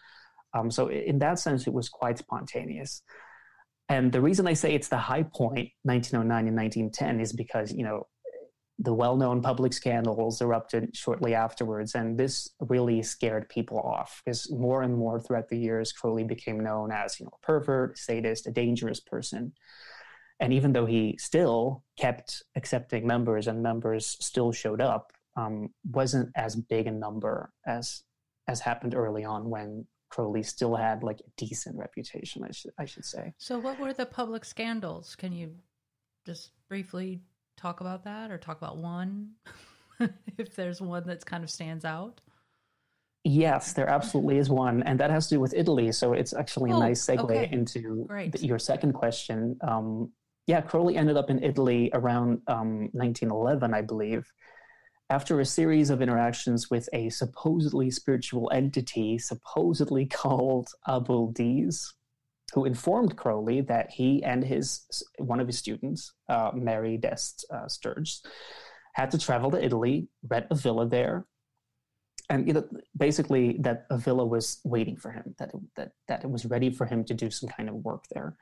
[0.55, 3.03] Um, so in that sense, it was quite spontaneous.
[3.89, 7.85] And the reason I say it's the high point, 1909 and 1910, is because you
[7.85, 8.07] know
[8.79, 14.83] the well-known public scandals erupted shortly afterwards, and this really scared people off because more
[14.83, 18.47] and more throughout the years, Crowley became known as you know a pervert, a sadist,
[18.47, 19.53] a dangerous person.
[20.43, 26.31] And even though he still kept accepting members and members still showed up, um, wasn't
[26.35, 28.03] as big a number as
[28.49, 32.43] as happened early on when Crowley still had like a decent reputation.
[32.43, 33.33] I should I should say.
[33.39, 35.15] So, what were the public scandals?
[35.15, 35.55] Can you
[36.27, 37.21] just briefly
[37.57, 39.31] talk about that or talk about one
[40.39, 42.21] if there's one that kind of stands out?
[43.23, 45.93] Yes, there absolutely is one, and that has to do with Italy.
[45.93, 47.49] So it's actually a oh, nice segue okay.
[47.53, 48.09] into
[48.41, 49.57] your second question.
[49.61, 50.11] Um,
[50.47, 54.31] yeah, Crowley ended up in Italy around um, 1911, I believe,
[55.11, 61.93] after a series of interactions with a supposedly spiritual entity, supposedly called Abuldiz
[62.53, 64.83] who informed Crowley that he and his
[65.19, 68.23] one of his students, uh, Mary d'Este uh, Sturges,
[68.95, 71.27] had to travel to Italy, rent a villa there,
[72.29, 72.65] and you know,
[72.97, 76.71] basically that a villa was waiting for him, that it, that that it was ready
[76.71, 78.37] for him to do some kind of work there.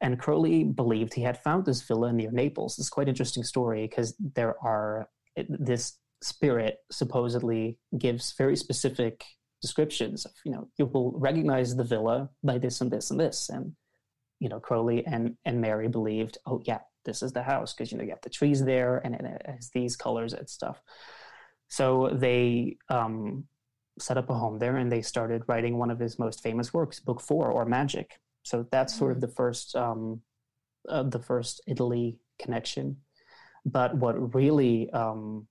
[0.00, 2.78] And Crowley believed he had found this villa near Naples.
[2.78, 5.08] It's quite interesting story because there are
[5.48, 9.24] this spirit supposedly gives very specific
[9.60, 13.48] descriptions of you know you will recognize the villa by this and this and this
[13.48, 13.72] and
[14.40, 17.98] you know Crowley and and Mary believed, oh yeah, this is the house because you
[17.98, 20.80] know you have the trees there and it has these colors and stuff.
[21.68, 23.44] So they um,
[23.98, 27.00] set up a home there and they started writing one of his most famous works,
[27.00, 28.18] Book Four or Magic.
[28.48, 29.22] So that's sort of mm.
[29.22, 30.22] the first um,
[30.88, 32.96] uh, the first Italy connection.
[33.66, 35.46] But what really um,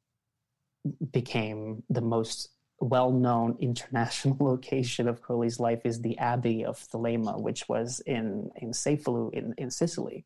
[1.11, 2.49] became the most
[2.79, 8.71] well-known international location of Crowley's life is the Abbey of Thelema, which was in in
[8.71, 10.25] Cefalù in, in Sicily.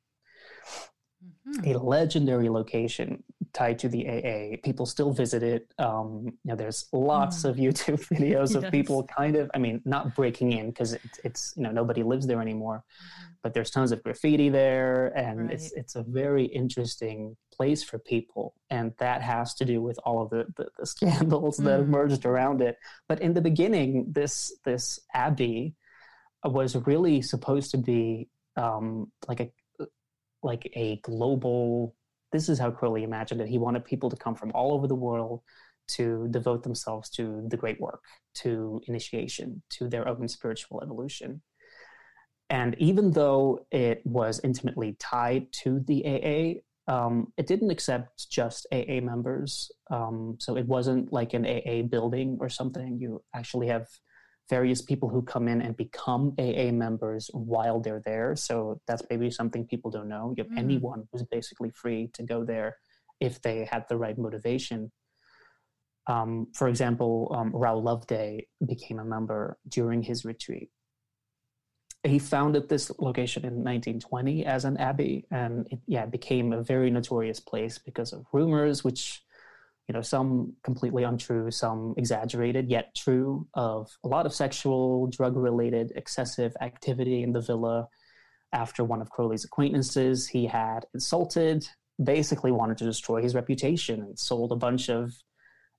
[1.48, 1.72] Mm-hmm.
[1.72, 3.23] A legendary location
[3.53, 4.57] tied to the AA.
[4.64, 5.73] People still visit it.
[5.78, 7.49] Um, you know, there's lots mm.
[7.49, 8.72] of YouTube videos of yes.
[8.72, 12.28] people kind of, I mean, not breaking in because it, it's, you know, nobody lives
[12.28, 13.32] there anymore, mm-hmm.
[13.44, 15.53] but there's tons of graffiti there, and right.
[15.53, 20.22] it's it's a very interesting place for people, and that has to do with all
[20.22, 21.65] of the the, the scandals mm.
[21.65, 22.78] that emerged around it.
[23.07, 25.76] But in the beginning, this this abbey
[26.44, 29.52] was really supposed to be um, like a
[30.44, 31.95] like a global
[32.32, 33.48] this is how Crowley imagined it.
[33.48, 35.41] He wanted people to come from all over the world
[35.90, 38.03] to devote themselves to the great work,
[38.36, 41.41] to initiation, to their own spiritual evolution.
[42.49, 48.68] And even though it was intimately tied to the AA, um, it didn't accept just
[48.72, 49.72] AA members.
[49.90, 52.99] Um, so it wasn't like an AA building or something.
[52.99, 53.88] You actually have
[54.52, 58.36] various people who come in and become AA members while they're there.
[58.36, 60.34] So that's maybe something people don't know.
[60.36, 60.60] You have mm.
[60.60, 62.76] anyone who's basically free to go there
[63.22, 64.91] if they had the right motivation.
[66.07, 70.69] Um, for example, um, Raoul Loveday became a member during his retreat.
[72.03, 76.90] He founded this location in 1920 as an abbey, and it yeah became a very
[76.90, 79.22] notorious place because of rumors, which
[79.88, 85.36] you know, some completely untrue, some exaggerated yet true, of a lot of sexual, drug
[85.36, 87.88] related, excessive activity in the villa.
[88.53, 91.68] After one of Crowley's acquaintances, he had insulted,
[92.02, 95.14] basically wanted to destroy his reputation, and sold a bunch of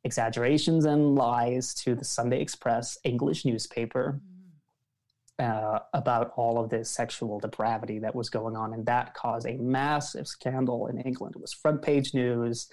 [0.04, 4.20] exaggerations and lies to the Sunday Express English newspaper.
[5.38, 9.56] Uh, about all of this sexual depravity that was going on, and that caused a
[9.56, 11.34] massive scandal in England.
[11.34, 12.68] It was front page news.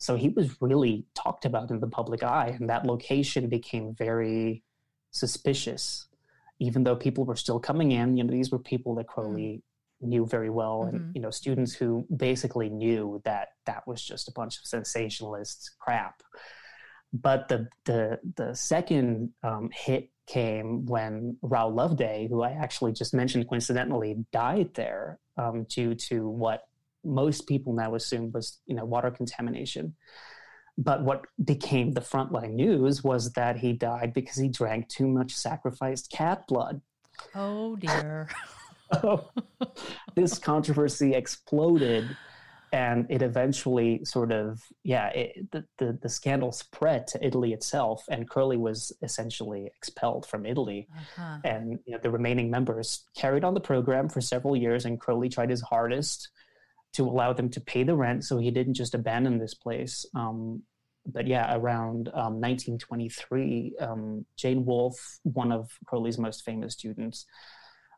[0.00, 4.62] So he was really talked about in the public eye, and that location became very
[5.10, 6.06] suspicious.
[6.58, 9.62] Even though people were still coming in, you know, these were people that Crowley
[10.02, 10.08] mm.
[10.08, 10.96] knew very well, mm-hmm.
[10.96, 15.72] and you know, students who basically knew that that was just a bunch of sensationalist
[15.78, 16.22] crap.
[17.12, 23.12] But the the the second um, hit came when Raoul Loveday, who I actually just
[23.12, 26.62] mentioned coincidentally, died there um, due to what
[27.04, 29.94] most people now assume was you know water contamination.
[30.78, 35.32] But what became the frontline news was that he died because he drank too much
[35.32, 36.80] sacrificed cat blood.
[37.34, 38.28] Oh dear.
[40.14, 42.16] this controversy exploded
[42.72, 48.04] and it eventually sort of yeah it, the, the, the scandal spread to italy itself
[48.10, 51.38] and crowley was essentially expelled from italy uh-huh.
[51.44, 55.28] and you know, the remaining members carried on the program for several years and crowley
[55.28, 56.28] tried his hardest
[56.92, 58.24] to allow them to pay the rent.
[58.24, 60.04] So he didn't just abandon this place.
[60.14, 60.62] Um,
[61.06, 67.26] but yeah, around um, 1923, um, Jane Wolfe, one of Crowley's most famous students,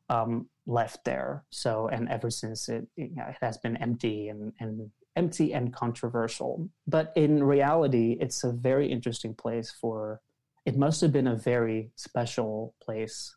[0.09, 1.45] um, left there.
[1.51, 3.11] So, and ever since it, it,
[3.41, 6.69] has been empty and, and empty and controversial.
[6.87, 10.21] But in reality, it's a very interesting place for.
[10.65, 13.35] It must have been a very special place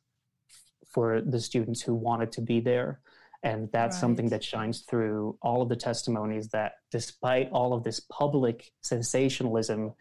[0.94, 3.00] for the students who wanted to be there
[3.44, 4.02] and that's right.
[4.02, 9.94] something that shines through all of the testimonies that despite all of this public sensationalism,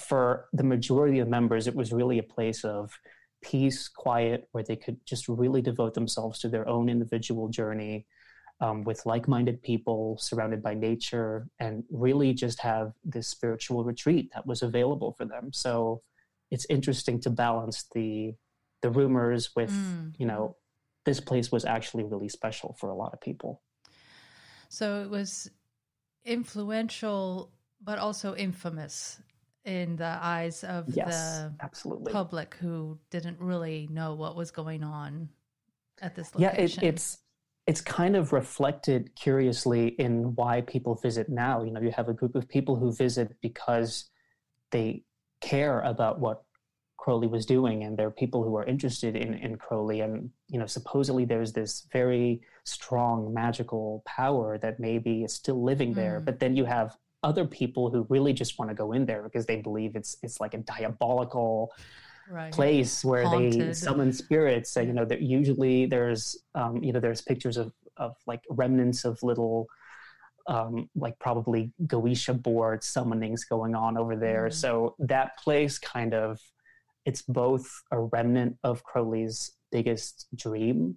[0.00, 2.92] for the majority of members, it was really a place of
[3.42, 8.06] peace, quiet, where they could just really devote themselves to their own individual journey
[8.60, 14.30] um, with like minded people, surrounded by nature, and really just have this spiritual retreat
[14.34, 15.52] that was available for them.
[15.52, 16.02] So
[16.50, 18.34] it's interesting to balance the
[18.82, 20.12] the rumors with, mm.
[20.18, 20.56] you know,
[21.06, 23.62] this place was actually really special for a lot of people.
[24.68, 25.50] So it was
[26.24, 27.52] influential,
[27.82, 29.22] but also infamous
[29.64, 32.12] in the eyes of yes, the absolutely.
[32.12, 35.28] public who didn't really know what was going on
[36.02, 36.58] at this location.
[36.58, 37.18] Yeah, it, it's
[37.66, 41.64] it's kind of reflected curiously in why people visit now.
[41.64, 44.08] You know, you have a group of people who visit because
[44.70, 45.02] they
[45.40, 46.44] care about what
[47.06, 50.00] Crowley was doing, and there are people who are interested in, in Crowley.
[50.00, 55.94] And, you know, supposedly there's this very strong magical power that maybe is still living
[55.94, 56.18] there.
[56.20, 56.24] Mm.
[56.24, 59.46] But then you have other people who really just want to go in there because
[59.46, 61.70] they believe it's it's like a diabolical
[62.28, 62.52] right.
[62.52, 63.68] place where Haunted.
[63.68, 64.76] they summon spirits.
[64.76, 69.04] And, you know, there, usually there's, um, you know, there's pictures of, of like remnants
[69.04, 69.68] of little,
[70.48, 74.48] um, like probably Goetia board summonings going on over there.
[74.48, 74.54] Mm.
[74.54, 76.40] So that place kind of,
[77.06, 80.96] it's both a remnant of Crowley's biggest dream,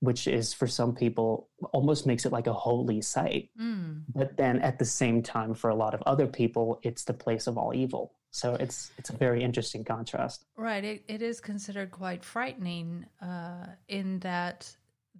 [0.00, 3.50] which is for some people almost makes it like a holy site.
[3.60, 4.02] Mm.
[4.14, 7.46] But then at the same time, for a lot of other people, it's the place
[7.46, 8.12] of all evil.
[8.30, 10.44] So it's it's a very interesting contrast.
[10.56, 10.84] Right.
[10.84, 14.70] It, it is considered quite frightening uh, in that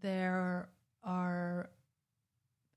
[0.03, 0.69] there
[1.03, 1.70] are,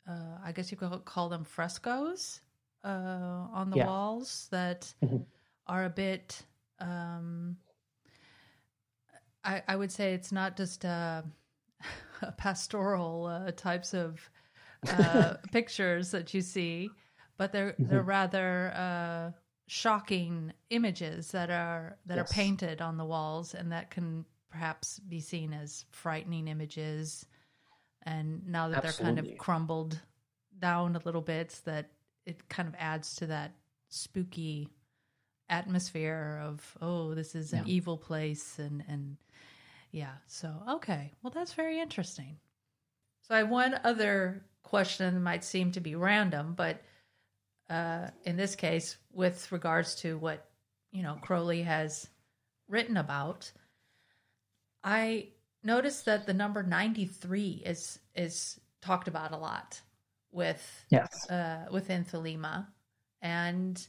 [0.07, 2.41] uh, I guess you could call them frescoes
[2.83, 3.87] uh, on the yeah.
[3.87, 5.17] walls that mm-hmm.
[5.67, 6.41] are a bit.
[6.81, 7.57] Um,
[9.43, 11.23] I, I would say it's not just uh,
[12.37, 14.19] pastoral uh, types of
[14.87, 16.89] uh, pictures that you see,
[17.37, 17.87] but they're mm-hmm.
[17.87, 19.31] they're rather uh,
[19.67, 22.29] shocking images that are that yes.
[22.29, 27.25] are painted on the walls, and that can perhaps be seen as frightening images.
[28.03, 29.15] And now that Absolutely.
[29.15, 29.99] they're kind of crumbled
[30.59, 31.91] down a little bit, that
[32.25, 33.53] it kind of adds to that
[33.89, 34.67] spooky
[35.51, 37.73] atmosphere of oh, this is an yeah.
[37.73, 39.17] evil place, and and
[39.91, 40.13] yeah.
[40.27, 41.11] So, okay.
[41.21, 42.37] Well, that's very interesting.
[43.21, 46.81] So, I have one other question that might seem to be random, but
[47.69, 50.45] uh, in this case, with regards to what,
[50.91, 52.07] you know, Crowley has
[52.67, 53.51] written about,
[54.83, 55.27] I
[55.63, 59.79] noticed that the number 93 is is talked about a lot
[60.31, 61.29] with yes.
[61.29, 62.67] uh, within Thelema.
[63.21, 63.85] And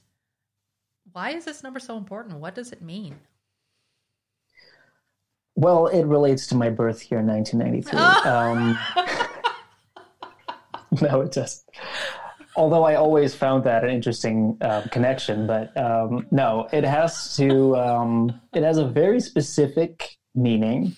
[1.10, 2.38] why is this number so important?
[2.38, 3.16] What does it mean?
[5.54, 7.98] Well, it relates to my birth year, 1993.
[8.30, 8.78] um,
[11.02, 11.64] no, it does.
[12.56, 17.76] Although I always found that an interesting uh, connection, but um, no, it has to.
[17.76, 20.96] Um, it has a very specific meaning.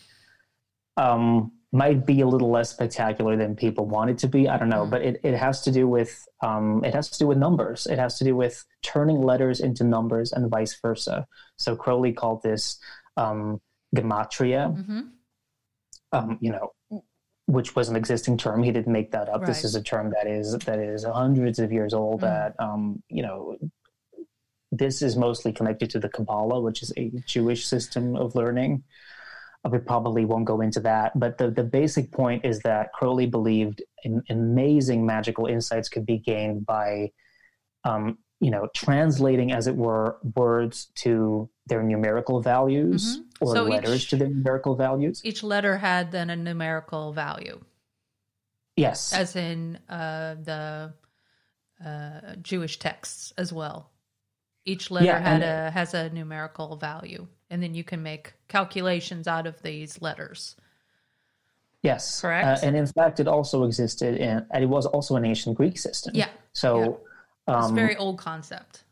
[0.96, 4.48] Um, might be a little less spectacular than people want it to be.
[4.48, 4.90] I don't know, mm.
[4.90, 7.86] but it, it has to do with um, it has to do with numbers.
[7.86, 11.26] It has to do with turning letters into numbers and vice versa.
[11.56, 12.78] So Crowley called this
[13.16, 13.60] um,
[13.94, 15.00] gematria, mm-hmm.
[16.12, 17.02] um, you know,
[17.46, 18.62] which was an existing term.
[18.62, 19.40] He didn't make that up.
[19.40, 19.48] Right.
[19.48, 22.20] This is a term that is that is hundreds of years old.
[22.20, 22.22] Mm.
[22.22, 23.56] That um, you know,
[24.70, 28.84] this is mostly connected to the Kabbalah, which is a Jewish system of learning.
[29.70, 33.82] We probably won't go into that, but the, the basic point is that Crowley believed
[34.02, 37.12] in, amazing magical insights could be gained by
[37.84, 43.44] um, you know, translating, as it were, words to their numerical values mm-hmm.
[43.44, 45.22] or so letters each, to their numerical values.
[45.24, 47.60] Each letter had then a numerical value.
[48.76, 49.14] Yes.
[49.14, 50.92] As in uh, the
[51.82, 53.90] uh, Jewish texts as well.
[54.66, 59.28] Each letter yeah, had a has a numerical value, and then you can make calculations
[59.28, 60.56] out of these letters.
[61.82, 62.62] Yes, correct.
[62.62, 65.78] Uh, and in fact, it also existed in, and it was also an ancient Greek
[65.78, 66.12] system.
[66.14, 66.28] Yeah.
[66.52, 66.78] So.
[66.80, 66.88] Yeah
[67.46, 68.84] it's a um, very old concept.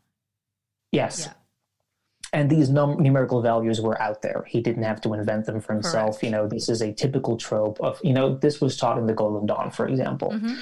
[0.90, 1.26] Yes.
[1.26, 1.32] Yeah.
[2.34, 4.44] And these num- numerical values were out there.
[4.46, 6.20] He didn't have to invent them for himself.
[6.20, 6.24] Correct.
[6.24, 9.14] You know, this is a typical trope of, you know, this was taught in the
[9.14, 10.32] Golden Dawn, for example.
[10.32, 10.54] Mm-hmm.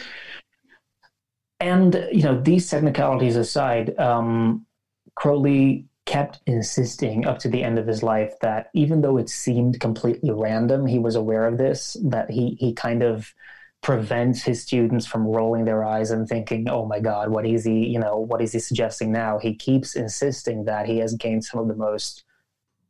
[1.61, 4.67] And, you know, these technicalities aside, um,
[5.15, 9.79] Crowley kept insisting up to the end of his life that even though it seemed
[9.79, 13.33] completely random, he was aware of this, that he, he kind of
[13.81, 17.87] prevents his students from rolling their eyes and thinking, "Oh my God, what is he?
[17.87, 21.61] You know, what is he suggesting now?" He keeps insisting that he has gained some
[21.61, 22.25] of the most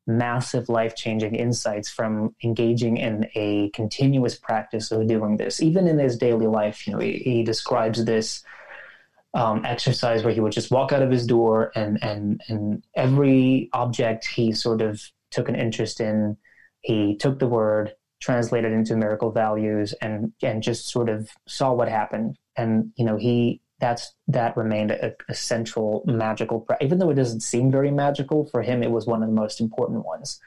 [0.07, 5.61] massive life-changing insights from engaging in a continuous practice of doing this.
[5.61, 8.43] Even in his daily life, you know, he, he describes this
[9.35, 13.69] um, exercise where he would just walk out of his door and and and every
[13.73, 15.01] object he sort of
[15.31, 16.37] took an interest in,
[16.81, 21.89] he took the word translated into numerical values and and just sort of saw what
[21.89, 22.37] happened.
[22.57, 27.41] And you know he that's that remained a, a central magical even though it doesn't
[27.41, 30.41] seem very magical for him it was one of the most important ones.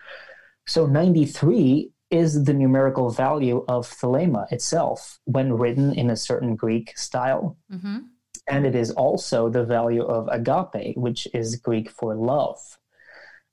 [0.68, 6.96] So 93 is the numerical value of thelema itself when written in a certain greek
[6.98, 7.58] style.
[7.72, 8.00] Mm-hmm.
[8.48, 12.78] And it is also the value of agape which is greek for love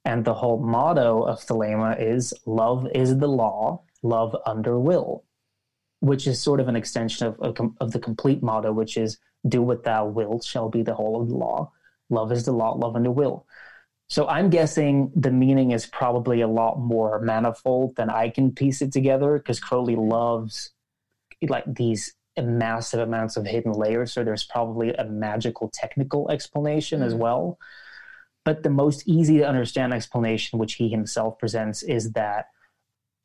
[0.05, 5.25] and the whole motto of thelema is love is the law love under will,
[6.01, 9.19] which is sort of an extension of, of, the complete motto, which is
[9.49, 11.71] do what thou wilt shall be the whole of the law.
[12.09, 13.47] Love is the law, love under will.
[14.09, 18.83] So I'm guessing the meaning is probably a lot more manifold than I can piece
[18.83, 20.73] it together because Crowley loves
[21.49, 24.12] like these massive amounts of hidden layers.
[24.12, 27.09] So there's probably a magical technical explanation mm-hmm.
[27.09, 27.59] as well.
[28.45, 32.47] but the most easy to understand explanation, which he himself presents, is that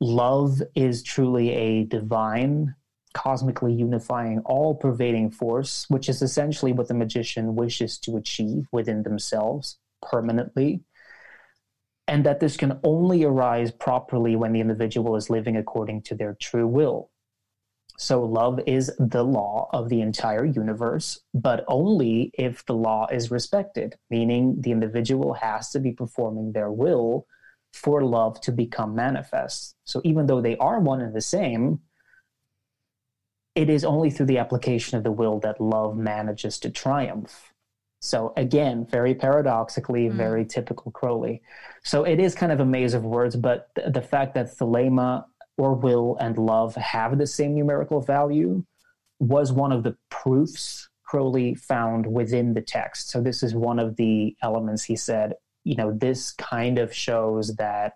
[0.00, 2.74] love is truly a divine,
[3.14, 9.02] cosmically unifying, all pervading force, which is essentially what the magician wishes to achieve within
[9.02, 10.82] themselves permanently.
[12.06, 16.36] And that this can only arise properly when the individual is living according to their
[16.38, 17.10] true will.
[17.98, 23.30] So, love is the law of the entire universe, but only if the law is
[23.30, 27.26] respected, meaning the individual has to be performing their will
[27.72, 29.76] for love to become manifest.
[29.84, 31.80] So, even though they are one and the same,
[33.54, 37.54] it is only through the application of the will that love manages to triumph.
[38.00, 40.14] So, again, very paradoxically, mm.
[40.14, 41.40] very typical Crowley.
[41.82, 45.24] So, it is kind of a maze of words, but th- the fact that Thelema
[45.58, 48.64] or will and love have the same numerical value
[49.18, 53.10] was one of the proofs Crowley found within the text.
[53.10, 55.34] So this is one of the elements he said,
[55.64, 57.94] you know, this kind of shows that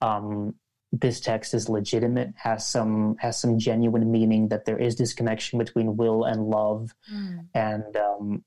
[0.00, 0.54] um,
[0.92, 5.58] this text is legitimate, has some has some genuine meaning, that there is this connection
[5.58, 7.46] between will and love, mm.
[7.54, 8.44] and um,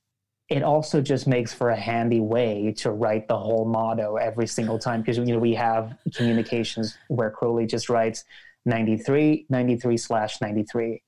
[0.50, 4.80] it also just makes for a handy way to write the whole motto every single
[4.80, 8.24] time because you know we have communications where Crowley just writes
[8.66, 11.02] 93 93 slash 93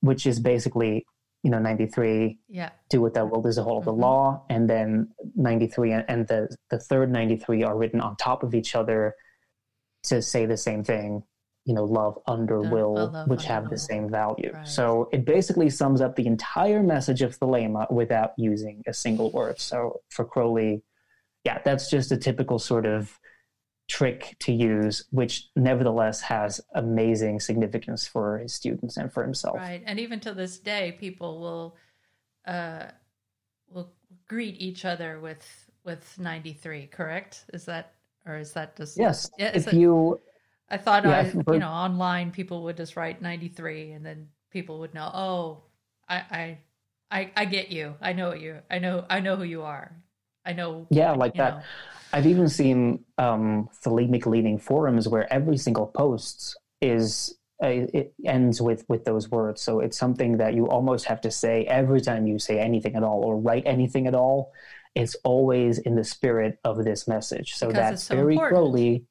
[0.00, 1.04] which is basically
[1.42, 4.02] you know 93 yeah do what thou wilt is a whole of the mm-hmm.
[4.02, 8.54] law and then 93 and, and the the third 93 are written on top of
[8.54, 9.14] each other
[10.04, 11.22] to say the same thing
[11.64, 13.70] you know love under will love which have will.
[13.70, 14.50] the same value.
[14.52, 14.66] Right.
[14.66, 19.60] so it basically sums up the entire message of thelema without using a single word.
[19.60, 20.82] So for crowley
[21.44, 23.18] yeah that's just a typical sort of
[23.88, 29.56] trick to use which nevertheless has amazing significance for his students and for himself.
[29.56, 29.82] Right.
[29.84, 31.76] And even to this day people will
[32.46, 32.86] uh
[33.68, 33.92] will
[34.26, 35.44] greet each other with
[35.84, 37.44] with 93 correct?
[37.52, 37.94] Is that
[38.26, 39.30] or is that just yes.
[39.38, 40.20] Yeah, if you
[40.70, 44.78] I thought yeah, I, you know, online people would just write 93 and then people
[44.80, 45.62] would know, oh,
[46.08, 46.58] I, I,
[47.10, 47.94] I, I get you.
[48.00, 48.58] I know you.
[48.70, 49.92] I know, I know who you are.
[50.44, 50.86] I know.
[50.90, 51.56] Yeah, like that.
[51.56, 51.62] Know.
[52.12, 58.60] I've even seen um, Thelemic leaning forums where every single post is uh, it ends
[58.62, 59.60] with with those words.
[59.60, 63.02] So it's something that you almost have to say every time you say anything at
[63.02, 64.52] all or write anything at all.
[64.94, 67.54] It's always in the spirit of this message.
[67.54, 68.56] So because that's so very important.
[68.56, 69.04] Crowley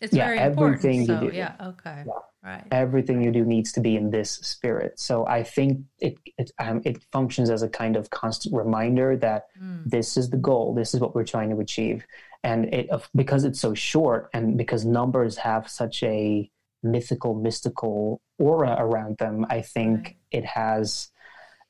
[0.00, 1.06] it's yeah, very everything important.
[1.06, 1.36] So, you do.
[1.36, 1.54] Yeah.
[1.60, 2.04] Okay.
[2.06, 2.12] Yeah.
[2.42, 2.64] Right.
[2.72, 5.00] Everything you do needs to be in this spirit.
[5.00, 9.46] So I think it it, um, it functions as a kind of constant reminder that
[9.60, 9.82] mm.
[9.86, 10.74] this is the goal.
[10.74, 12.04] This is what we're trying to achieve.
[12.42, 16.50] And it because it's so short, and because numbers have such a
[16.82, 20.16] mythical, mystical aura around them, I think right.
[20.30, 21.08] it has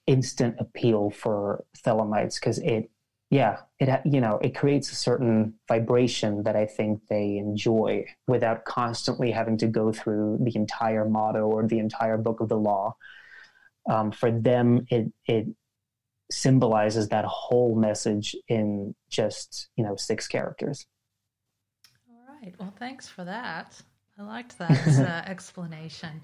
[0.06, 2.90] instant appeal for Thelemites because it
[3.34, 8.64] yeah, it you know it creates a certain vibration that I think they enjoy without
[8.64, 12.94] constantly having to go through the entire motto or the entire book of the law.
[13.90, 15.46] Um, for them, it it
[16.30, 20.86] symbolizes that whole message in just you know six characters.
[22.08, 22.54] All right.
[22.60, 23.82] Well, thanks for that.
[24.16, 26.22] I liked that uh, explanation.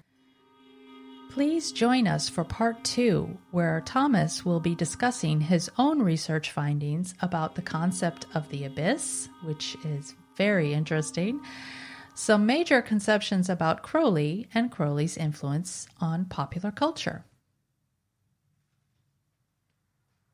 [1.31, 7.15] Please join us for part two, where Thomas will be discussing his own research findings
[7.21, 11.39] about the concept of the abyss, which is very interesting,
[12.15, 17.23] some major conceptions about Crowley and Crowley's influence on popular culture.